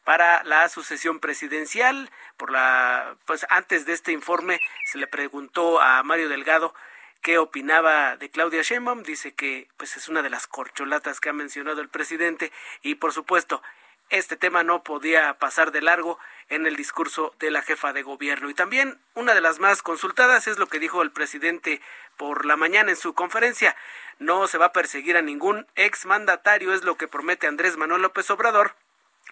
[0.04, 2.10] para la sucesión presidencial.
[2.38, 6.74] Por la, pues antes de este informe se le preguntó a Mario Delgado
[7.22, 9.04] qué opinaba de Claudia Sheinbaum.
[9.04, 13.14] Dice que pues es una de las corcholatas que ha mencionado el presidente y por
[13.14, 13.62] supuesto
[14.10, 18.50] este tema no podía pasar de largo en el discurso de la jefa de gobierno.
[18.50, 21.82] Y también una de las más consultadas es lo que dijo el presidente
[22.18, 23.76] por la mañana en su conferencia.
[24.20, 28.30] No se va a perseguir a ningún exmandatario, es lo que promete Andrés Manuel López
[28.30, 28.76] Obrador,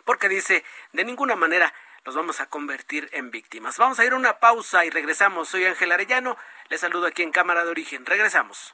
[0.05, 3.77] porque dice, de ninguna manera los vamos a convertir en víctimas.
[3.77, 5.47] Vamos a ir a una pausa y regresamos.
[5.47, 6.37] Soy Ángel Arellano,
[6.69, 8.05] les saludo aquí en Cámara de Origen.
[8.05, 8.73] Regresamos.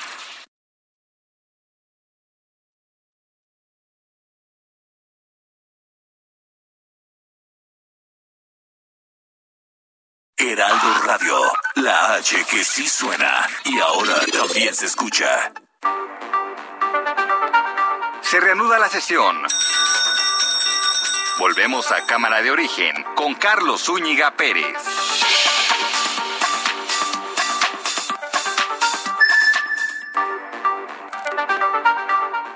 [10.51, 11.39] Heraldo Radio,
[11.75, 15.53] la H que sí suena y ahora también se escucha.
[18.19, 19.41] Se reanuda la sesión.
[21.39, 24.75] Volvemos a Cámara de Origen con Carlos Zúñiga Pérez.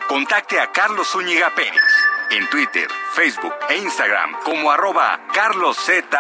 [0.10, 1.94] Contacte a Carlos Zúñiga Pérez
[2.32, 6.14] en Twitter, Facebook e Instagram como arroba carloszup.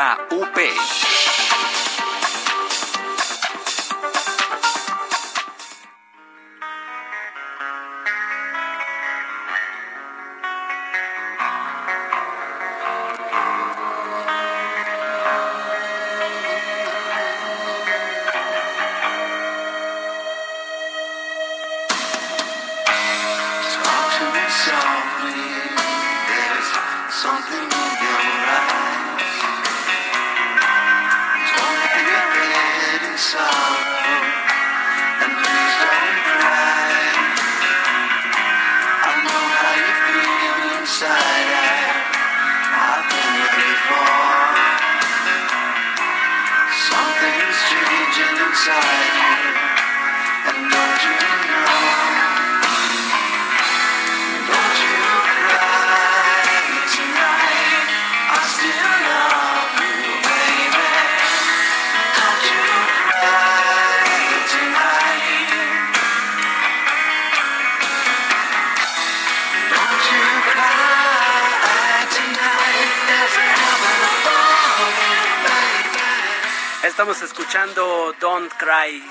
[76.95, 79.03] Estamos escuchando Don't Cry,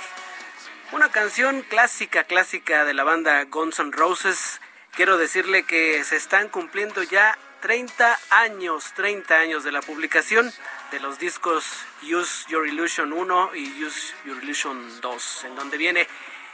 [0.93, 4.63] una canción clásica, clásica de la banda Guns N' Roses.
[4.93, 10.51] Quiero decirle que se están cumpliendo ya 30 años, 30 años de la publicación
[10.93, 16.09] de los discos Use Your Illusion 1 y Use Your Illusion 2, en donde viene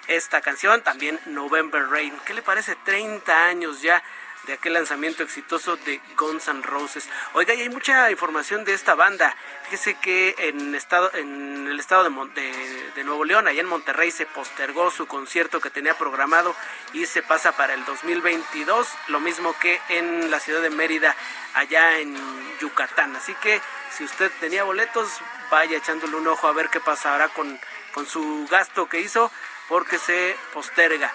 [0.08, 2.12] esta canción, también November Rain.
[2.26, 2.74] ¿Qué le parece?
[2.74, 4.02] 30 años ya
[4.46, 7.08] de aquel lanzamiento exitoso de Guns N' Roses.
[7.34, 9.36] Oiga, y hay mucha información de esta banda.
[9.64, 14.26] Fíjese que en, estado, en el estado de, de, Nuevo León, allá en Monterrey, se
[14.26, 16.54] postergó su concierto que tenía programado
[16.92, 21.14] y se pasa para el 2022, lo mismo que en la ciudad de Mérida,
[21.54, 22.16] allá en
[22.60, 23.14] Yucatán.
[23.16, 25.08] Así que si usted tenía boletos,
[25.50, 27.58] vaya echándole un ojo a ver qué pasará con,
[27.92, 29.30] con su gasto que hizo,
[29.68, 31.12] porque se posterga.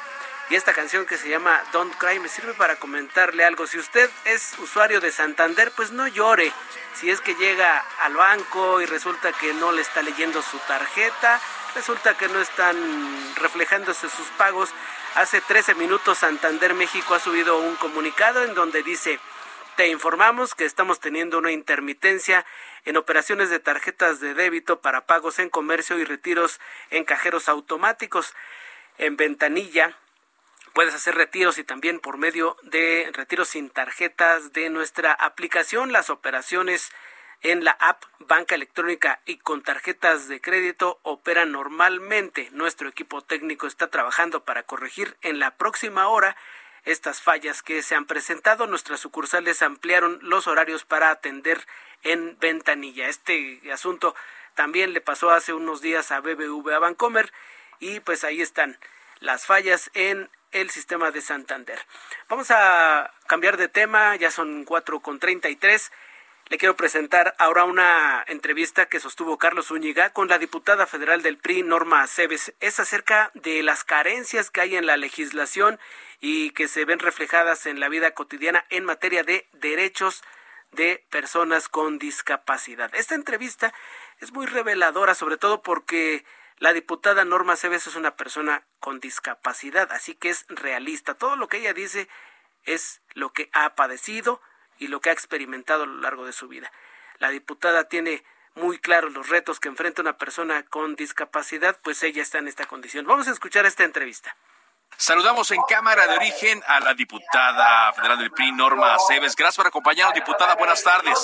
[0.49, 3.65] Y esta canción que se llama Don't Cry me sirve para comentarle algo.
[3.65, 6.51] Si usted es usuario de Santander, pues no llore.
[6.93, 11.41] Si es que llega al banco y resulta que no le está leyendo su tarjeta,
[11.73, 12.77] resulta que no están
[13.37, 14.69] reflejándose sus pagos.
[15.15, 19.19] Hace 13 minutos Santander México ha subido un comunicado en donde dice,
[19.75, 22.45] te informamos que estamos teniendo una intermitencia
[22.85, 26.59] en operaciones de tarjetas de débito para pagos en comercio y retiros
[26.91, 28.35] en cajeros automáticos.
[28.97, 29.97] En ventanilla
[30.75, 35.93] Puedes hacer retiros y también por medio de retiros sin tarjetas de nuestra aplicación.
[35.93, 36.91] Las operaciones
[37.43, 42.49] en la app Banca Electrónica y con tarjetas de crédito opera normalmente.
[42.51, 46.35] Nuestro equipo técnico está trabajando para corregir en la próxima hora
[46.83, 48.67] estas fallas que se han presentado.
[48.67, 51.65] Nuestras sucursales ampliaron los horarios para atender
[52.03, 53.07] en ventanilla.
[53.07, 54.13] Este asunto
[54.55, 57.31] también le pasó hace unos días a BBVA Bancomer
[57.79, 58.77] y pues ahí están
[59.21, 61.77] las fallas en el sistema de Santander.
[62.29, 65.91] Vamos a cambiar de tema, ya son cuatro con treinta y tres.
[66.47, 71.37] Le quiero presentar ahora una entrevista que sostuvo Carlos Zúñiga con la diputada federal del
[71.37, 72.53] PRI, Norma Aceves.
[72.61, 75.77] Es acerca de las carencias que hay en la legislación
[76.21, 80.23] y que se ven reflejadas en la vida cotidiana en materia de derechos
[80.71, 82.95] de personas con discapacidad.
[82.95, 83.73] Esta entrevista
[84.21, 86.23] es muy reveladora, sobre todo porque
[86.57, 91.13] la diputada Norma Aceves es una persona con discapacidad, así que es realista.
[91.13, 92.07] Todo lo que ella dice
[92.63, 94.41] es lo que ha padecido,
[94.77, 96.71] y lo que ha experimentado a lo largo de su vida.
[97.19, 98.23] La diputada tiene
[98.55, 102.65] muy claros los retos que enfrenta una persona con discapacidad, pues ella está en esta
[102.65, 103.05] condición.
[103.05, 104.35] Vamos a escuchar esta entrevista.
[104.97, 109.35] Saludamos en Cámara de Origen a la diputada federal del PRI, Norma Aceves.
[109.35, 110.55] Gracias por acompañarnos, diputada.
[110.55, 111.19] Buenas tardes.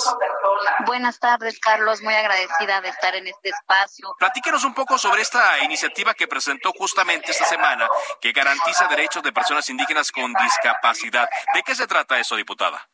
[0.86, 2.02] Buenas tardes, Carlos.
[2.02, 4.14] Muy agradecida de estar en este espacio.
[4.20, 7.88] Platíquenos un poco sobre esta iniciativa que presentó justamente esta semana,
[8.20, 11.30] que garantiza derechos de personas indígenas con discapacidad.
[11.54, 12.90] ¿De qué se trata eso, diputada?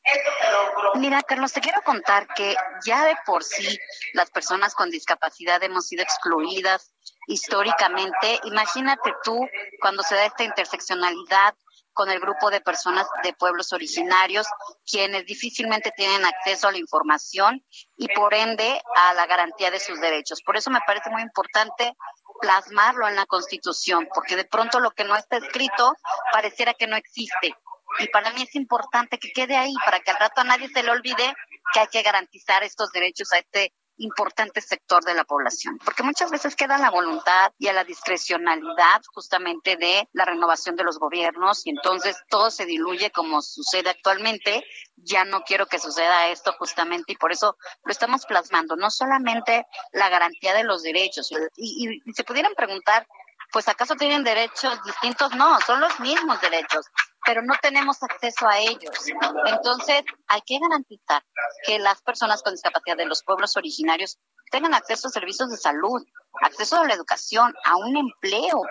[0.95, 3.79] Mira, Carlos, te quiero contar que ya de por sí
[4.13, 6.93] las personas con discapacidad hemos sido excluidas
[7.27, 8.39] históricamente.
[8.45, 9.39] Imagínate tú
[9.79, 11.53] cuando se da esta interseccionalidad
[11.93, 14.45] con el grupo de personas de pueblos originarios,
[14.85, 17.65] quienes difícilmente tienen acceso a la información
[17.97, 20.43] y por ende a la garantía de sus derechos.
[20.43, 21.95] Por eso me parece muy importante
[22.39, 25.95] plasmarlo en la Constitución, porque de pronto lo que no está escrito
[26.31, 27.55] pareciera que no existe.
[27.99, 30.83] Y para mí es importante que quede ahí, para que al rato a nadie se
[30.83, 31.33] le olvide
[31.73, 36.31] que hay que garantizar estos derechos a este importante sector de la población, porque muchas
[36.31, 41.65] veces queda la voluntad y a la discrecionalidad justamente de la renovación de los gobiernos
[41.65, 44.63] y entonces todo se diluye como sucede actualmente.
[44.97, 49.65] Ya no quiero que suceda esto justamente y por eso lo estamos plasmando, no solamente
[49.91, 53.07] la garantía de los derechos y, y se pudieran preguntar
[53.57, 55.33] pues acaso tienen derechos distintos?
[55.33, 56.85] No, son los mismos derechos,
[57.25, 58.91] pero no tenemos acceso a ellos.
[59.47, 61.23] Entonces, hay que garantizar
[61.65, 64.19] que las personas con discapacidad de los pueblos originarios
[64.51, 66.05] tengan acceso a servicios de salud,
[66.43, 68.61] acceso a la educación, a un empleo,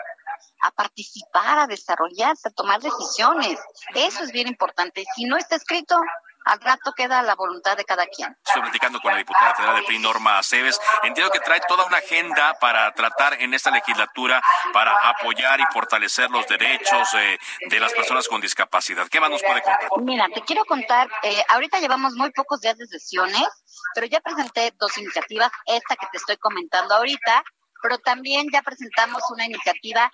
[0.62, 3.58] a participar, a desarrollarse, a tomar decisiones.
[3.92, 5.04] Eso es bien importante.
[5.16, 5.98] Si no está escrito,
[6.46, 8.36] al rato queda la voluntad de cada quien.
[8.46, 10.80] Estoy platicando con la diputada federal de PRI, Norma Aceves.
[11.02, 14.40] Entiendo que trae toda una agenda para tratar en esta legislatura
[14.72, 17.36] para apoyar y fortalecer los derechos eh,
[17.68, 19.08] de las personas con discapacidad.
[19.08, 19.88] ¿Qué más nos puede contar?
[20.02, 23.48] Mira, te quiero contar, eh, ahorita llevamos muy pocos días de sesiones,
[23.94, 27.42] pero ya presenté dos iniciativas, esta que te estoy comentando ahorita,
[27.82, 30.08] pero también ya presentamos una iniciativa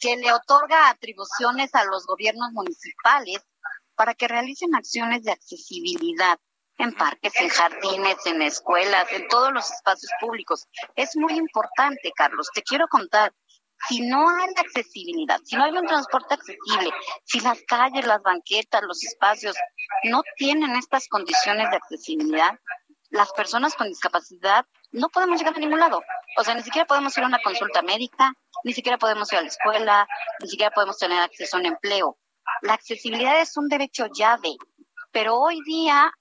[0.00, 3.46] que le otorga atribuciones a los gobiernos municipales
[3.96, 6.38] para que realicen acciones de accesibilidad
[6.78, 10.66] en parques, en jardines, en escuelas, en todos los espacios públicos.
[10.94, 12.50] Es muy importante, Carlos.
[12.54, 13.32] Te quiero contar,
[13.88, 16.90] si no hay accesibilidad, si no hay un transporte accesible,
[17.24, 19.56] si las calles, las banquetas, los espacios
[20.04, 22.58] no tienen estas condiciones de accesibilidad,
[23.10, 26.02] las personas con discapacidad no podemos llegar a ningún lado.
[26.38, 28.32] O sea, ni siquiera podemos ir a una consulta médica,
[28.64, 30.08] ni siquiera podemos ir a la escuela,
[30.40, 32.18] ni siquiera podemos tener acceso a un empleo.
[32.62, 34.56] La accesibilidad es un derecho llave,
[35.12, 36.12] pero hoy día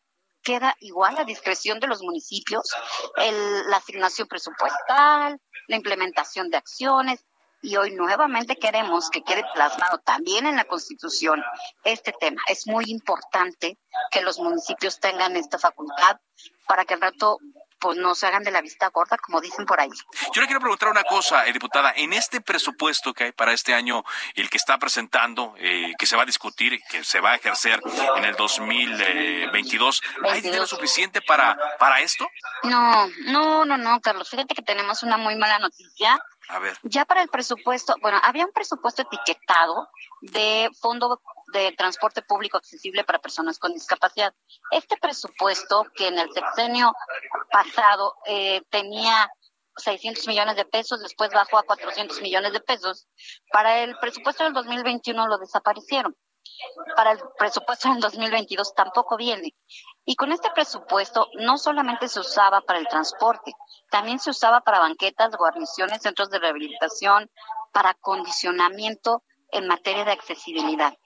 [0.41, 2.69] queda igual a discreción de los municipios
[3.17, 7.25] la asignación presupuestal, la implementación de acciones
[7.61, 11.43] y hoy nuevamente queremos que quede plasmado también en la Constitución
[11.83, 12.41] este tema.
[12.47, 13.79] Es muy importante
[14.11, 16.17] que los municipios tengan esta facultad
[16.67, 17.39] para que al rato
[17.85, 19.91] pues no se hagan de la vista gorda, como dicen por ahí.
[20.33, 21.93] Yo le quiero preguntar una cosa, eh, diputada.
[21.95, 26.15] En este presupuesto que hay para este año, el que está presentando, eh, que se
[26.15, 27.79] va a discutir, que se va a ejercer
[28.15, 32.27] en el 2022, ¿hay dinero suficiente para, para esto?
[32.63, 34.31] No, no, no, no, Carlos.
[34.31, 36.19] Fíjate que tenemos una muy mala noticia.
[36.47, 36.75] A ver.
[36.81, 39.89] Ya para el presupuesto, bueno, había un presupuesto etiquetado
[40.21, 44.33] de fondo de transporte público accesible para personas con discapacidad.
[44.71, 46.93] Este presupuesto, que en el sexenio
[47.51, 49.29] pasado eh, tenía
[49.77, 53.07] 600 millones de pesos, después bajó a 400 millones de pesos,
[53.51, 56.15] para el presupuesto del 2021 lo desaparecieron.
[56.95, 59.53] Para el presupuesto del 2022 tampoco viene.
[60.05, 63.51] Y con este presupuesto no solamente se usaba para el transporte,
[63.89, 67.29] también se usaba para banquetas, guarniciones, centros de rehabilitación,
[67.73, 69.23] para condicionamiento
[69.55, 70.97] en materia de accesibilidad.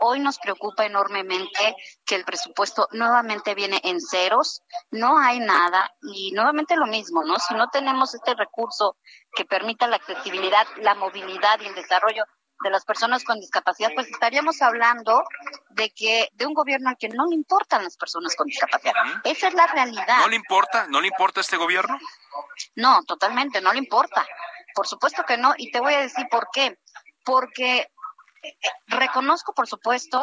[0.00, 6.32] Hoy nos preocupa enormemente que el presupuesto nuevamente viene en ceros, no hay nada y
[6.32, 7.38] nuevamente lo mismo, ¿no?
[7.38, 8.96] Si no tenemos este recurso
[9.34, 12.24] que permita la accesibilidad, la movilidad y el desarrollo
[12.62, 15.22] de las personas con discapacidad, pues estaríamos hablando
[15.70, 18.94] de que de un gobierno al que no le importan las personas con discapacidad.
[19.24, 20.18] Esa es la realidad.
[20.20, 20.86] ¿No le importa?
[20.88, 21.98] ¿No le importa este gobierno?
[22.76, 24.24] No, totalmente, no le importa.
[24.74, 26.78] Por supuesto que no, y te voy a decir por qué.
[27.24, 27.88] Porque
[28.42, 28.52] eh,
[28.88, 30.20] reconozco, por supuesto,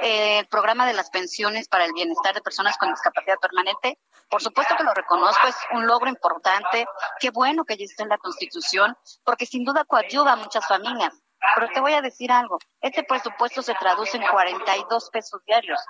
[0.00, 3.98] eh, el programa de las pensiones para el bienestar de personas con discapacidad permanente.
[4.28, 6.86] Por supuesto que lo reconozco, es un logro importante.
[7.20, 11.14] Qué bueno que ya esté en la Constitución, porque sin duda coadyuva a muchas familias.
[11.54, 15.80] Pero te voy a decir algo, este presupuesto se traduce en 42 pesos diarios.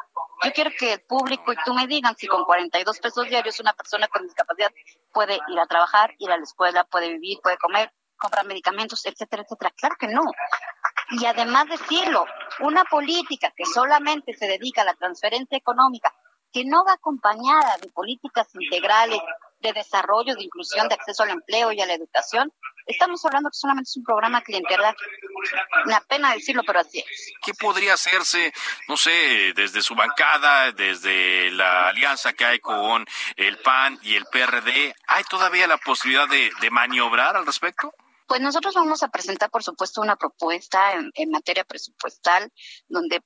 [0.45, 3.73] Yo quiero que el público y tú me digan si con 42 pesos diarios una
[3.73, 4.73] persona con discapacidad
[5.13, 9.43] puede ir a trabajar, ir a la escuela, puede vivir, puede comer, comprar medicamentos, etcétera,
[9.43, 9.73] etcétera.
[9.77, 10.23] Claro que no.
[11.11, 12.25] Y además decirlo,
[12.61, 16.15] una política que solamente se dedica a la transferencia económica,
[16.53, 19.21] que no va acompañada de políticas integrales
[19.61, 22.53] de desarrollo, de inclusión, de acceso al empleo y a la educación,
[22.87, 24.97] estamos hablando que solamente es un programa clientelar.
[25.85, 27.33] Una pena decirlo, pero así es.
[27.43, 28.53] ¿Qué podría hacerse,
[28.89, 33.07] no sé, desde su bancada, desde la alianza que hay con
[33.37, 34.95] el PAN y el PRD?
[35.07, 37.93] ¿Hay todavía la posibilidad de, de maniobrar al respecto?
[38.31, 42.53] Pues nosotros vamos a presentar, por supuesto, una propuesta en, materia presupuestal
[42.87, 43.25] donde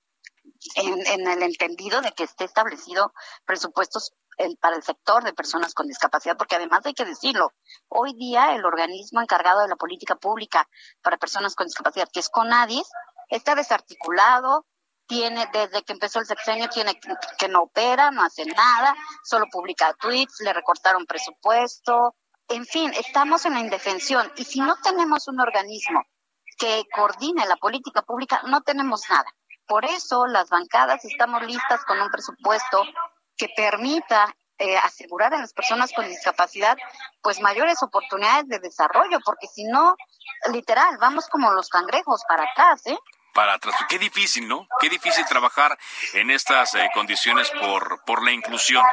[0.77, 3.13] en, el entendido de que esté establecido
[3.45, 7.53] presupuestos el, para el sector de personas con discapacidad, porque además hay que decirlo,
[7.89, 10.67] hoy día el organismo encargado de la política pública
[11.03, 12.89] para personas con discapacidad, que es CONADIS,
[13.29, 14.65] está desarticulado,
[15.07, 19.45] tiene desde que empezó el sexenio tiene que, que no opera, no hace nada, solo
[19.53, 22.15] publica tweets, le recortaron presupuesto,
[22.49, 26.05] en fin, estamos en la indefensión y si no tenemos un organismo
[26.59, 29.27] que coordine la política pública, no tenemos nada.
[29.67, 32.85] Por eso las bancadas estamos listas con un presupuesto
[33.37, 36.77] que permita eh, asegurar a las personas con discapacidad
[37.23, 39.97] pues mayores oportunidades de desarrollo, porque si no,
[40.53, 42.99] literal, vamos como los cangrejos para atrás, ¿eh?
[43.33, 43.75] Para atrás.
[43.89, 44.69] Qué difícil, ¿no?
[44.79, 45.77] Qué difícil trabajar
[46.13, 48.85] en estas eh, condiciones por, por la inclusión.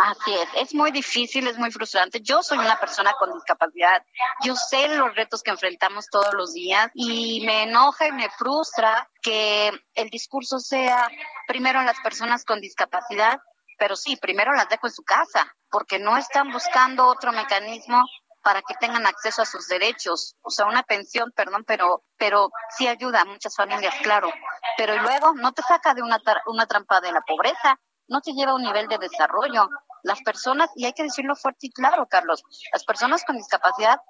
[0.00, 2.20] Así es, es muy difícil, es muy frustrante.
[2.20, 4.04] Yo soy una persona con discapacidad,
[4.44, 9.10] yo sé los retos que enfrentamos todos los días y me enoja y me frustra
[9.20, 11.08] que el discurso sea
[11.48, 13.40] primero en las personas con discapacidad,
[13.76, 18.04] pero sí, primero las dejo en su casa, porque no están buscando otro mecanismo
[18.44, 22.86] para que tengan acceso a sus derechos, o sea, una pensión, perdón, pero pero sí
[22.86, 24.30] ayuda a muchas familias, claro,
[24.76, 28.52] pero luego no te saca de una, una trampa de la pobreza, no te lleva
[28.52, 29.68] a un nivel de desarrollo,
[30.02, 34.00] las personas, y hay que decirlo fuerte y claro, Carlos, las personas con discapacidad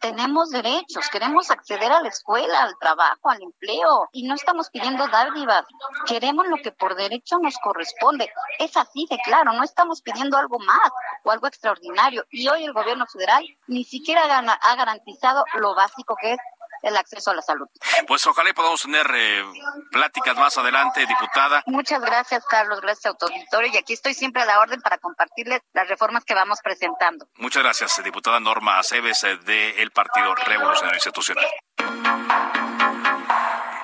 [0.00, 5.06] tenemos derechos, queremos acceder a la escuela, al trabajo, al empleo y no estamos pidiendo
[5.08, 5.64] dádivas,
[6.06, 8.30] queremos lo que por derecho nos corresponde.
[8.58, 10.90] Es así de claro, no estamos pidiendo algo más
[11.24, 16.32] o algo extraordinario y hoy el gobierno federal ni siquiera ha garantizado lo básico que
[16.32, 16.38] es
[16.82, 17.66] el acceso a la salud.
[18.06, 19.44] Pues ojalá y podamos tener eh,
[19.90, 21.62] pláticas más adelante, diputada.
[21.66, 25.88] Muchas gracias, Carlos, gracias, autoditorio, y aquí estoy siempre a la orden para compartirles las
[25.88, 27.26] reformas que vamos presentando.
[27.36, 31.46] Muchas gracias, diputada Norma Aceves, eh, del Partido Revolucionario Institucional.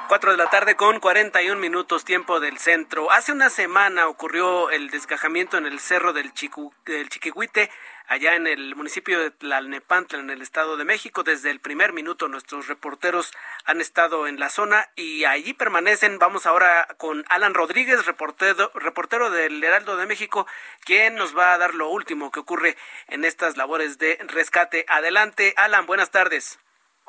[0.09, 3.13] Cuatro de la tarde con 41 minutos tiempo del centro.
[3.13, 7.71] Hace una semana ocurrió el desgajamiento en el cerro del, Chicu, del Chiquihuite
[8.07, 11.25] allá en el municipio de Tlalnepantla, en el Estado de México.
[11.25, 13.35] Desde el primer minuto nuestros reporteros
[13.67, 16.19] han estado en la zona y allí permanecen.
[16.19, 20.47] Vamos ahora con Alan Rodríguez, reportero, reportero del Heraldo de México,
[20.87, 22.79] quien nos va a dar lo último que ocurre
[23.09, 24.87] en estas labores de rescate.
[24.89, 26.59] Adelante, Alan, buenas tardes.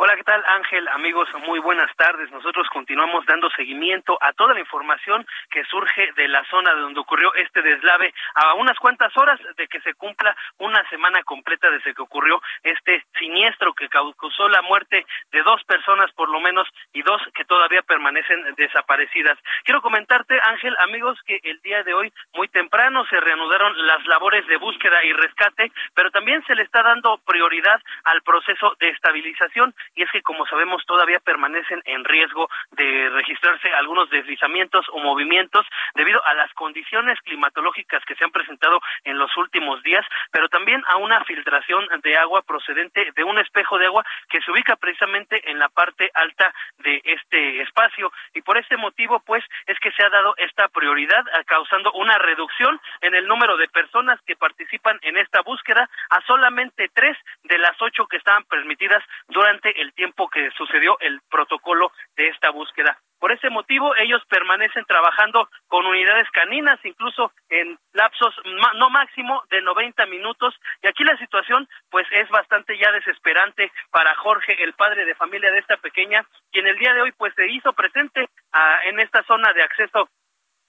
[0.01, 0.87] Hola, ¿qué tal Ángel?
[0.93, 2.31] Amigos, muy buenas tardes.
[2.31, 7.01] Nosotros continuamos dando seguimiento a toda la información que surge de la zona de donde
[7.01, 11.93] ocurrió este deslave a unas cuantas horas de que se cumpla una semana completa desde
[11.93, 17.01] que ocurrió este siniestro que causó la muerte de dos personas por lo menos y
[17.01, 19.37] dos que todavía permanecen desaparecidas.
[19.65, 24.47] Quiero comentarte, Ángel, amigos, que el día de hoy muy temprano se reanudaron las labores
[24.47, 29.75] de búsqueda y rescate, pero también se le está dando prioridad al proceso de estabilización
[29.95, 35.65] y es que como sabemos todavía permanecen en riesgo de registrarse algunos deslizamientos o movimientos
[35.95, 40.83] debido a las condiciones climatológicas que se han presentado en los últimos días, pero también
[40.87, 45.49] a una filtración de agua procedente de un espejo de agua que se ubica precisamente
[45.49, 48.11] en la parte alta de este espacio.
[48.33, 52.79] Y por este motivo pues es que se ha dado esta prioridad causando una reducción
[53.01, 57.79] en el número de personas que participan en esta búsqueda a solamente tres de las
[57.81, 62.97] ocho que estaban permitidas durante el tiempo que sucedió el protocolo de esta búsqueda.
[63.19, 69.61] Por ese motivo, ellos permanecen trabajando con unidades caninas, incluso en lapsos no máximo de
[69.61, 70.55] 90 minutos.
[70.81, 75.51] Y aquí la situación, pues, es bastante ya desesperante para Jorge, el padre de familia
[75.51, 79.21] de esta pequeña, quien el día de hoy, pues, se hizo presente ah, en esta
[79.23, 80.09] zona de acceso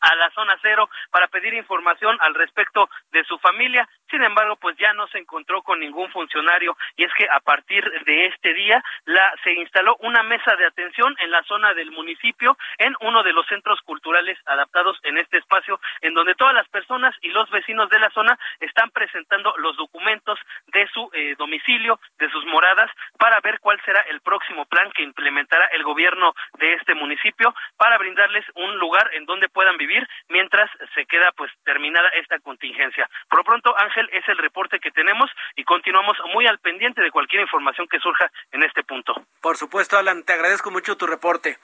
[0.00, 3.88] a la zona cero para pedir información al respecto de su familia.
[4.10, 7.84] Sin embargo, pues ya no se encontró con ningún funcionario y es que a partir
[8.04, 12.56] de este día la, se instaló una mesa de atención en la zona del municipio
[12.78, 17.14] en uno de los centros culturales adaptados en este espacio en donde todas las personas
[17.20, 20.38] y los vecinos de la zona están presentando los documentos
[20.68, 25.02] de su eh, domicilio, de sus moradas para ver cuál será el próximo plan que
[25.02, 29.89] implementará el gobierno de este municipio para brindarles un lugar en donde puedan vivir
[30.28, 33.08] mientras se queda pues terminada esta contingencia.
[33.28, 37.10] Por lo pronto, Ángel, es el reporte que tenemos y continuamos muy al pendiente de
[37.10, 39.14] cualquier información que surja en este punto.
[39.40, 41.58] Por supuesto, Alan, te agradezco mucho tu reporte.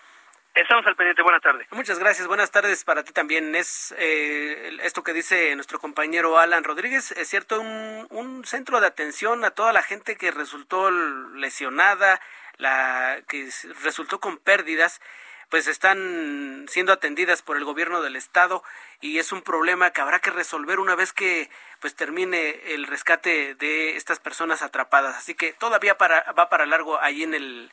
[0.56, 1.20] Estamos al pendiente.
[1.22, 1.66] Buenas tardes.
[1.70, 2.26] Muchas gracias.
[2.26, 3.54] Buenas tardes para ti también.
[3.54, 7.12] Es eh, esto que dice nuestro compañero Alan Rodríguez.
[7.12, 12.22] Es cierto, un, un, centro de atención a toda la gente que resultó lesionada,
[12.56, 13.50] la que
[13.82, 15.02] resultó con pérdidas
[15.48, 18.62] pues están siendo atendidas por el gobierno del estado
[19.00, 23.54] y es un problema que habrá que resolver una vez que pues termine el rescate
[23.54, 25.16] de estas personas atrapadas.
[25.16, 27.70] Así que todavía para, va para largo ahí en el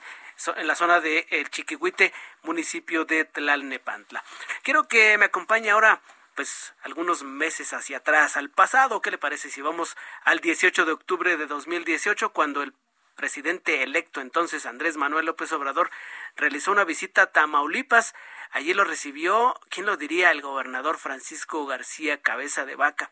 [0.55, 2.11] en la zona de el Chiquihuite,
[2.41, 4.23] municipio de Tlalnepantla.
[4.63, 6.01] Quiero que me acompañe ahora
[6.35, 10.91] pues algunos meses hacia atrás, al pasado, ¿qué le parece si vamos al 18 de
[10.91, 12.73] octubre de 2018 cuando el
[13.15, 15.89] presidente electo entonces Andrés Manuel López Obrador
[16.35, 18.13] realizó una visita a Tamaulipas.
[18.51, 20.31] Allí lo recibió, ¿quién lo diría?
[20.31, 23.11] El gobernador Francisco García Cabeza de Vaca.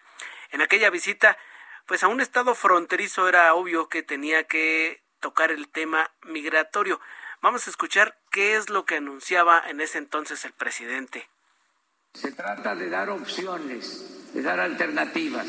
[0.52, 1.38] En aquella visita,
[1.86, 7.00] pues a un estado fronterizo era obvio que tenía que tocar el tema migratorio.
[7.42, 11.28] Vamos a escuchar qué es lo que anunciaba en ese entonces el presidente.
[12.14, 15.48] Se trata de dar opciones, de dar alternativas,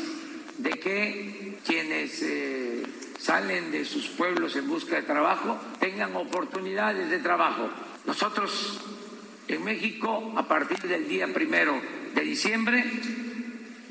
[0.57, 2.83] de que quienes eh,
[3.23, 7.69] salen de sus pueblos en busca de trabajo tengan oportunidades de trabajo.
[8.05, 8.81] Nosotros
[9.47, 11.81] en México, a partir del día primero
[12.13, 12.83] de diciembre,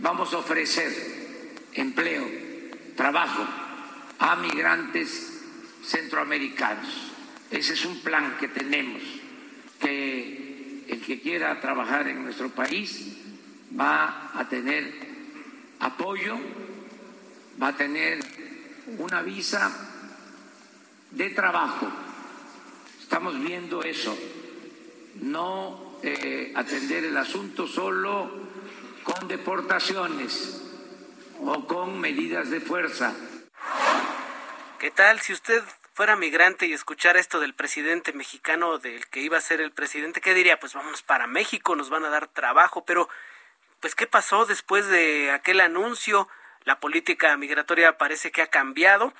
[0.01, 0.93] vamos a ofrecer
[1.73, 2.27] empleo,
[2.95, 3.47] trabajo
[4.19, 5.43] a migrantes
[5.83, 7.13] centroamericanos.
[7.51, 9.03] Ese es un plan que tenemos,
[9.81, 13.17] que el que quiera trabajar en nuestro país
[13.79, 14.93] va a tener
[15.81, 16.39] apoyo,
[17.61, 18.42] va a tener
[18.99, 19.71] una visa
[21.11, 21.91] de trabajo.
[23.01, 24.17] Estamos viendo eso,
[25.21, 28.31] no eh, atender el asunto solo
[29.05, 30.63] con deportaciones
[31.41, 33.15] o con medidas de fuerza.
[34.79, 35.63] ¿Qué tal si usted
[35.93, 40.21] fuera migrante y escuchara esto del presidente mexicano, del que iba a ser el presidente,
[40.21, 40.59] ¿qué diría?
[40.59, 43.09] Pues vamos para México, nos van a dar trabajo, pero
[43.81, 46.29] pues ¿qué pasó después de aquel anuncio?
[46.65, 49.13] La política migratoria parece que ha cambiado.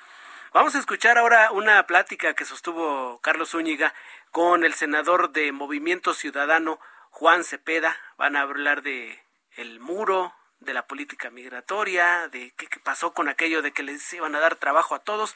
[0.53, 3.93] Vamos a escuchar ahora una plática que sostuvo Carlos Zúñiga
[4.31, 6.79] con el senador de Movimiento Ciudadano,
[7.09, 7.97] Juan Cepeda.
[8.17, 9.23] Van a hablar de
[9.57, 14.35] el muro, de la política migratoria, de qué, pasó con aquello de que les iban
[14.35, 15.35] a dar trabajo a todos.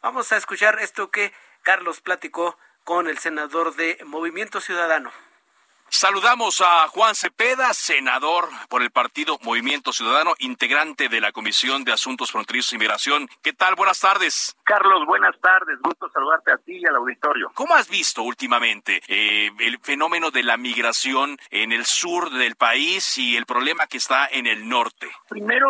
[0.00, 1.32] Vamos a escuchar esto que
[1.62, 5.12] Carlos platicó con el senador de Movimiento Ciudadano.
[5.94, 11.92] Saludamos a Juan Cepeda, senador por el partido Movimiento Ciudadano, integrante de la Comisión de
[11.92, 13.28] Asuntos Fronterizos y Migración.
[13.42, 13.74] ¿Qué tal?
[13.74, 14.56] Buenas tardes.
[14.64, 15.78] Carlos, buenas tardes.
[15.82, 17.52] Gusto saludarte a ti y al auditorio.
[17.54, 23.18] ¿Cómo has visto últimamente eh, el fenómeno de la migración en el sur del país
[23.18, 25.10] y el problema que está en el norte?
[25.28, 25.68] Primero,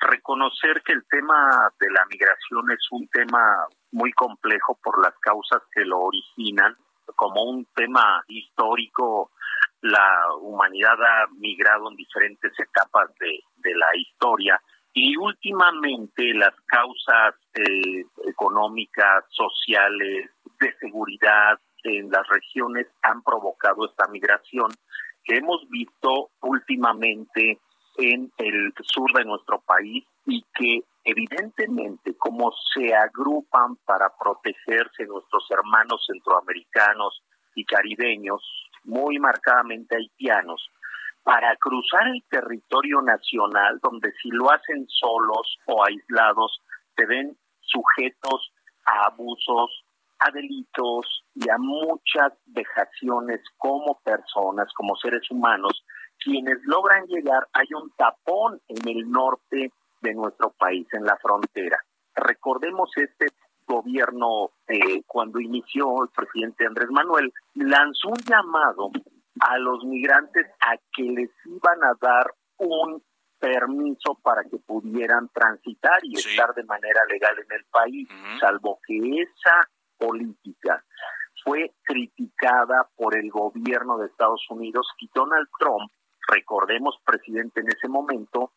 [0.00, 5.60] reconocer que el tema de la migración es un tema muy complejo por las causas
[5.74, 6.74] que lo originan
[7.16, 9.30] como un tema histórico
[9.82, 13.40] la humanidad ha migrado en diferentes etapas de,
[13.74, 14.60] la historia
[14.94, 24.08] y últimamente las causas eh, económicas, sociales, de seguridad en las regiones han provocado esta
[24.08, 24.70] migración
[25.24, 27.58] que hemos visto últimamente
[27.98, 35.46] en el sur de nuestro país y que evidentemente como se agrupan para protegerse nuestros
[35.50, 37.22] hermanos centroamericanos
[37.54, 38.42] y caribeños,
[38.88, 40.68] muy marcadamente haitianos,
[41.22, 46.60] para cruzar el territorio nacional, donde si lo hacen solos o aislados,
[46.96, 48.50] se ven sujetos
[48.86, 49.84] a abusos,
[50.20, 55.84] a delitos y a muchas vejaciones como personas, como seres humanos,
[56.18, 59.70] quienes logran llegar, hay un tapón en el norte
[60.00, 61.78] de nuestro país, en la frontera.
[62.14, 63.26] Recordemos este
[63.82, 68.90] gobierno, eh, cuando inició el presidente Andrés Manuel, lanzó un llamado
[69.40, 73.02] a los migrantes a que les iban a dar un
[73.38, 78.08] permiso para que pudieran transitar y estar de manera legal en el país,
[78.40, 80.84] salvo que esa política
[81.44, 85.88] fue criticada por el gobierno de Estados Unidos y Donald Trump,
[86.26, 88.52] recordemos presidente en ese momento,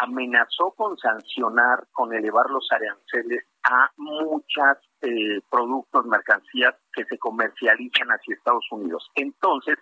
[0.00, 8.08] amenazó con sancionar, con elevar los aranceles a muchos eh, productos, mercancías que se comercializan
[8.08, 9.10] hacia Estados Unidos.
[9.14, 9.76] Entonces,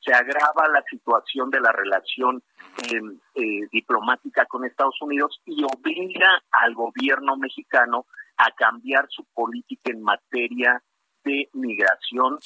[0.00, 2.42] se agrava la situación de la relación
[2.90, 8.06] em, eh, diplomática con Estados Unidos y obliga al gobierno mexicano
[8.36, 10.82] a cambiar su política en materia
[11.24, 12.38] de migración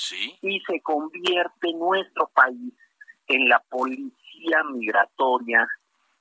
[0.43, 2.75] y se convierte nuestro país
[3.27, 5.67] en la policía migratoria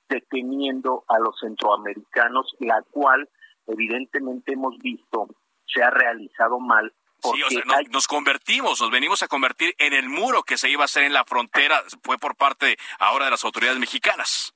[0.08, 3.30] deteniendo a los centroamericanos, la cual
[3.68, 5.28] evidentemente hemos visto
[5.66, 6.94] se ha realizado mal.
[7.22, 10.84] Sí, o sea, nos convertimos, nos venimos a convertir en el muro que se iba
[10.84, 14.54] a hacer en la frontera, fue por parte ahora de las autoridades mexicanas.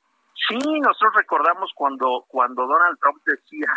[0.48, 3.74] Sí, nosotros recordamos cuando, cuando Donald Trump decía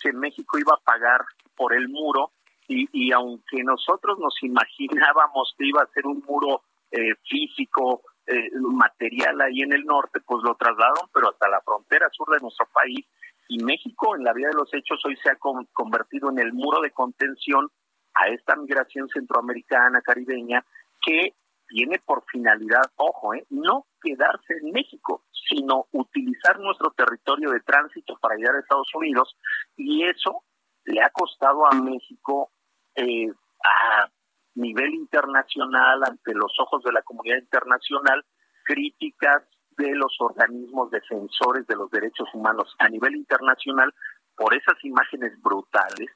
[0.00, 2.32] que México iba a pagar por el muro
[2.66, 8.50] y, y aunque nosotros nos imaginábamos que iba a ser un muro eh, físico, eh,
[8.60, 12.66] material ahí en el norte, pues lo trasladaron, pero hasta la frontera sur de nuestro
[12.72, 13.04] país.
[13.48, 15.38] Y México, en la vida de los hechos, hoy se ha
[15.72, 17.68] convertido en el muro de contención
[18.14, 20.64] a esta migración centroamericana, caribeña,
[21.04, 21.34] que
[21.66, 28.16] tiene por finalidad, ojo, eh, no quedarse en México, sino utilizar nuestro territorio de tránsito
[28.20, 29.36] para llegar a Estados Unidos.
[29.76, 30.44] Y eso
[30.84, 32.50] le ha costado a México
[32.94, 33.32] eh,
[33.64, 34.08] a
[34.54, 38.24] nivel internacional, ante los ojos de la comunidad internacional,
[38.64, 39.42] críticas
[39.76, 43.92] de los organismos defensores de los derechos humanos a nivel internacional
[44.36, 46.10] por esas imágenes brutales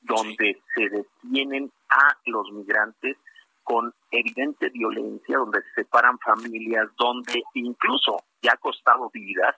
[0.00, 3.16] donde se detienen a los migrantes
[3.62, 9.56] con evidente violencia, donde se separan familias, donde incluso ya ha costado vidas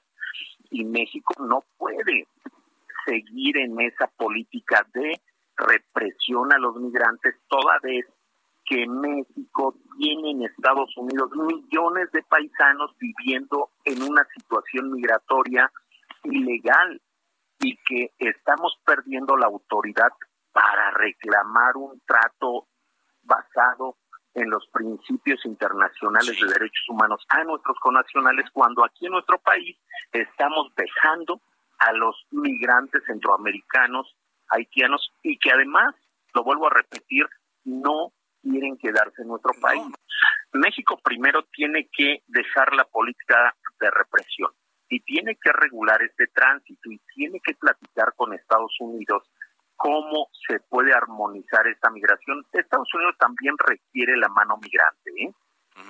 [0.71, 2.27] y México no puede
[3.07, 5.21] seguir en esa política de
[5.61, 8.07] represión a los migrantes toda vez
[8.65, 15.71] que México tiene en Estados Unidos millones de paisanos viviendo en una situación migratoria
[16.25, 17.01] ilegal
[17.59, 20.13] y que estamos perdiendo la autoridad
[20.53, 22.67] para reclamar un trato
[23.23, 23.97] basado
[24.35, 29.77] en los principios internacionales de derechos humanos a nuestros connacionales cuando aquí en nuestro país
[30.13, 31.41] estamos dejando
[31.79, 34.15] a los migrantes centroamericanos,
[34.51, 35.95] haitianos y que además,
[36.35, 37.27] lo vuelvo a repetir,
[37.65, 39.83] no quieren quedarse en nuestro país.
[40.53, 44.51] México primero tiene que dejar la política de represión
[44.89, 49.23] y tiene que regular este tránsito y tiene que platicar con Estados Unidos
[49.77, 52.45] cómo se puede armonizar esta migración.
[52.53, 55.33] Estados Unidos también requiere la mano migrante, ¿eh?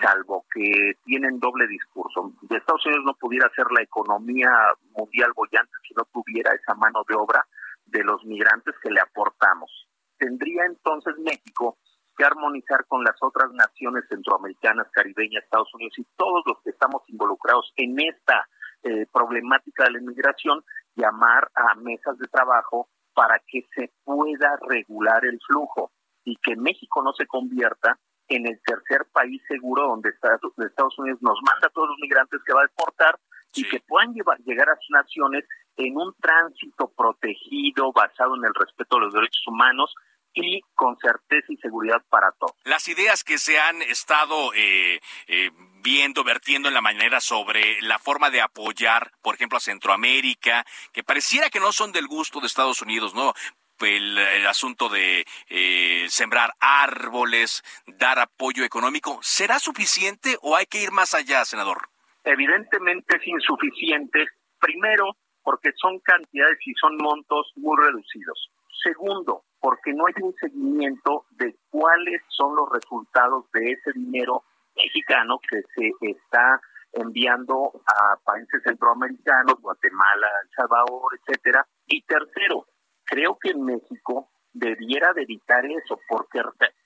[0.01, 2.33] salvo que tienen doble discurso.
[2.49, 4.51] Estados Unidos no pudiera ser la economía
[4.97, 7.45] mundial bollante si no tuviera esa mano de obra
[7.91, 9.88] de los migrantes que le aportamos.
[10.18, 11.78] Tendría entonces México
[12.24, 17.72] armonizar con las otras naciones centroamericanas, caribeñas, Estados Unidos y todos los que estamos involucrados
[17.76, 18.49] en esta
[18.82, 20.64] eh, problemática de la inmigración,
[20.95, 25.93] llamar a mesas de trabajo para que se pueda regular el flujo
[26.24, 31.38] y que México no se convierta en el tercer país seguro donde Estados Unidos nos
[31.43, 33.18] manda a todos los migrantes que va a deportar
[33.55, 35.45] y que puedan llevar, llegar a sus naciones
[35.77, 39.95] en un tránsito protegido basado en el respeto a los derechos humanos
[40.35, 42.55] y con certeza y seguridad para todos.
[42.64, 45.51] Las ideas que se han estado eh, eh,
[45.83, 51.03] viendo, vertiendo en la manera sobre la forma de apoyar, por ejemplo, a Centroamérica, que
[51.03, 53.35] pareciera que no son del gusto de Estados Unidos, ¿no?
[53.81, 60.91] El, asunto de eh, sembrar árboles, dar apoyo económico, ¿será suficiente o hay que ir
[60.91, 61.89] más allá, senador?
[62.25, 64.27] Evidentemente es insuficiente,
[64.61, 68.51] primero porque son cantidades y son montos muy reducidos.
[68.82, 74.43] Segundo, porque no hay un seguimiento de cuáles son los resultados de ese dinero
[74.76, 76.61] mexicano que se está
[76.93, 81.66] enviando a países centroamericanos, Guatemala, El Salvador, etcétera.
[81.86, 82.66] Y tercero,
[83.05, 86.43] creo que México debiera dedicar eso, porque,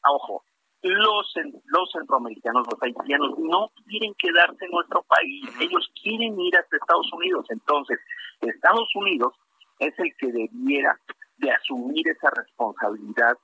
[0.09, 0.44] ojo,
[0.85, 1.32] los,
[1.64, 7.11] los centroamericanos, los haitianos, no quieren quedarse en nuestro país, ellos quieren ir hasta Estados
[7.12, 7.47] Unidos.
[7.49, 7.99] Entonces,
[8.43, 9.35] Estados Unidos
[9.78, 11.01] es el que debiera
[11.39, 13.37] de asumir esa responsabilidad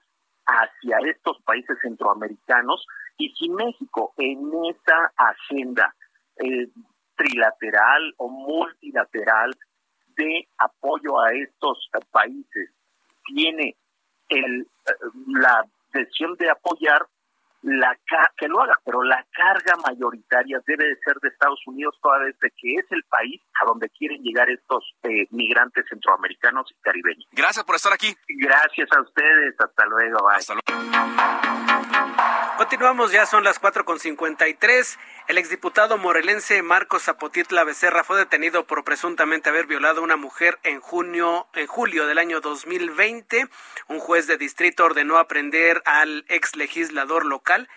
[0.46, 2.86] hacia estos países centroamericanos
[3.16, 5.94] y si México en esa agenda
[6.36, 6.68] eh,
[7.16, 9.56] trilateral o multilateral
[10.16, 12.70] de apoyo a estos países
[13.26, 13.76] tiene
[14.28, 14.92] el, eh,
[15.26, 17.06] la decisión de apoyar
[17.62, 17.96] la
[18.36, 22.38] que lo haga, pero la carga mayoritaria debe de ser de Estados Unidos toda vez
[22.40, 27.26] de que es el país a donde quieren llegar estos eh, migrantes centroamericanos y caribeños.
[27.32, 28.14] Gracias por estar aquí.
[28.28, 30.28] Gracias a ustedes, hasta luego.
[30.28, 31.69] Hasta luego.
[32.70, 34.96] Continuamos, ya son las cuatro con cincuenta y tres.
[35.26, 40.60] El exdiputado morelense Marcos Zapotitla Becerra fue detenido por presuntamente haber violado a una mujer
[40.62, 43.48] en junio, en julio del año 2020.
[43.88, 47.68] Un juez de distrito ordenó aprender al ex legislador local.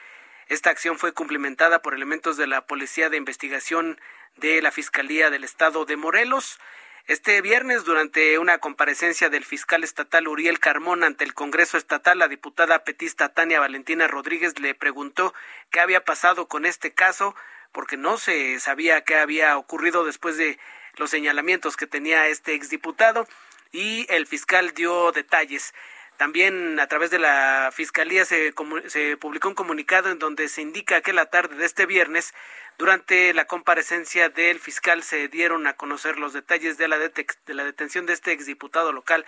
[0.47, 3.99] Esta acción fue cumplimentada por elementos de la Policía de Investigación
[4.37, 6.59] de la Fiscalía del Estado de Morelos.
[7.05, 12.29] Este viernes, durante una comparecencia del fiscal estatal Uriel Carmón ante el Congreso Estatal, la
[12.29, 15.33] diputada petista Tania Valentina Rodríguez le preguntó
[15.69, 17.35] qué había pasado con este caso,
[17.73, 20.57] porque no se sabía qué había ocurrido después de
[20.95, 23.27] los señalamientos que tenía este exdiputado,
[23.73, 25.73] y el fiscal dio detalles.
[26.15, 28.53] También a través de la Fiscalía se,
[28.87, 32.33] se, publicó un comunicado en donde se indica que la tarde de este viernes,
[32.77, 37.63] durante la comparecencia del fiscal, se dieron a conocer los detalles de la, de la
[37.63, 39.25] detención de este exdiputado local,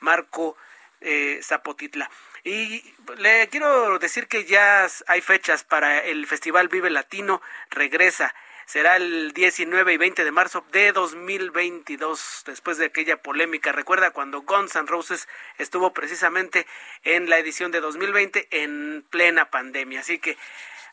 [0.00, 0.56] Marco
[1.00, 2.10] eh, Zapotitla.
[2.44, 7.40] Y le quiero decir que ya hay fechas para el Festival Vive Latino,
[7.70, 8.34] regresa
[8.66, 13.72] será el 19 y 20 de marzo de 2022, después de aquella polémica.
[13.72, 15.28] Recuerda cuando Guns N' Roses
[15.58, 16.66] estuvo precisamente
[17.02, 20.00] en la edición de 2020 en plena pandemia.
[20.00, 20.38] Así que,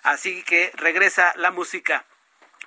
[0.04, 2.06] así que regresa la música.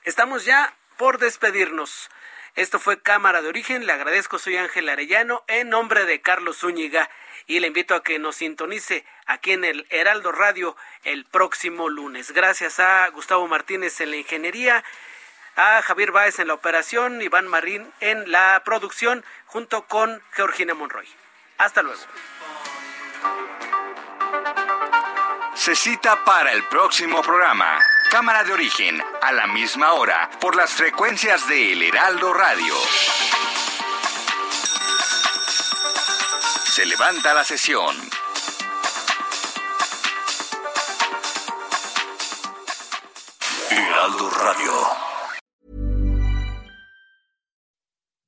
[0.04, 2.10] Estamos ya por despedirnos.
[2.54, 3.86] Esto fue Cámara de Origen.
[3.86, 7.08] Le agradezco, soy Ángel Arellano, en nombre de Carlos Zúñiga
[7.46, 12.32] y le invito a que nos sintonice aquí en el Heraldo Radio el próximo lunes.
[12.32, 14.84] Gracias a Gustavo Martínez en la ingeniería,
[15.56, 21.08] a Javier Báez en la operación, Iván Marín en la producción, junto con Georgina Monroy.
[21.58, 22.00] Hasta luego.
[25.64, 27.78] Se cita para el próximo programa.
[28.10, 32.74] Cámara de origen, a la misma hora, por las frecuencias de El Heraldo Radio.
[36.64, 37.94] Se levanta la sesión.
[43.70, 44.72] Heraldo Radio.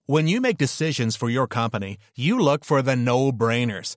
[0.07, 3.97] When you make decisions for your company, you look for the no-brainers.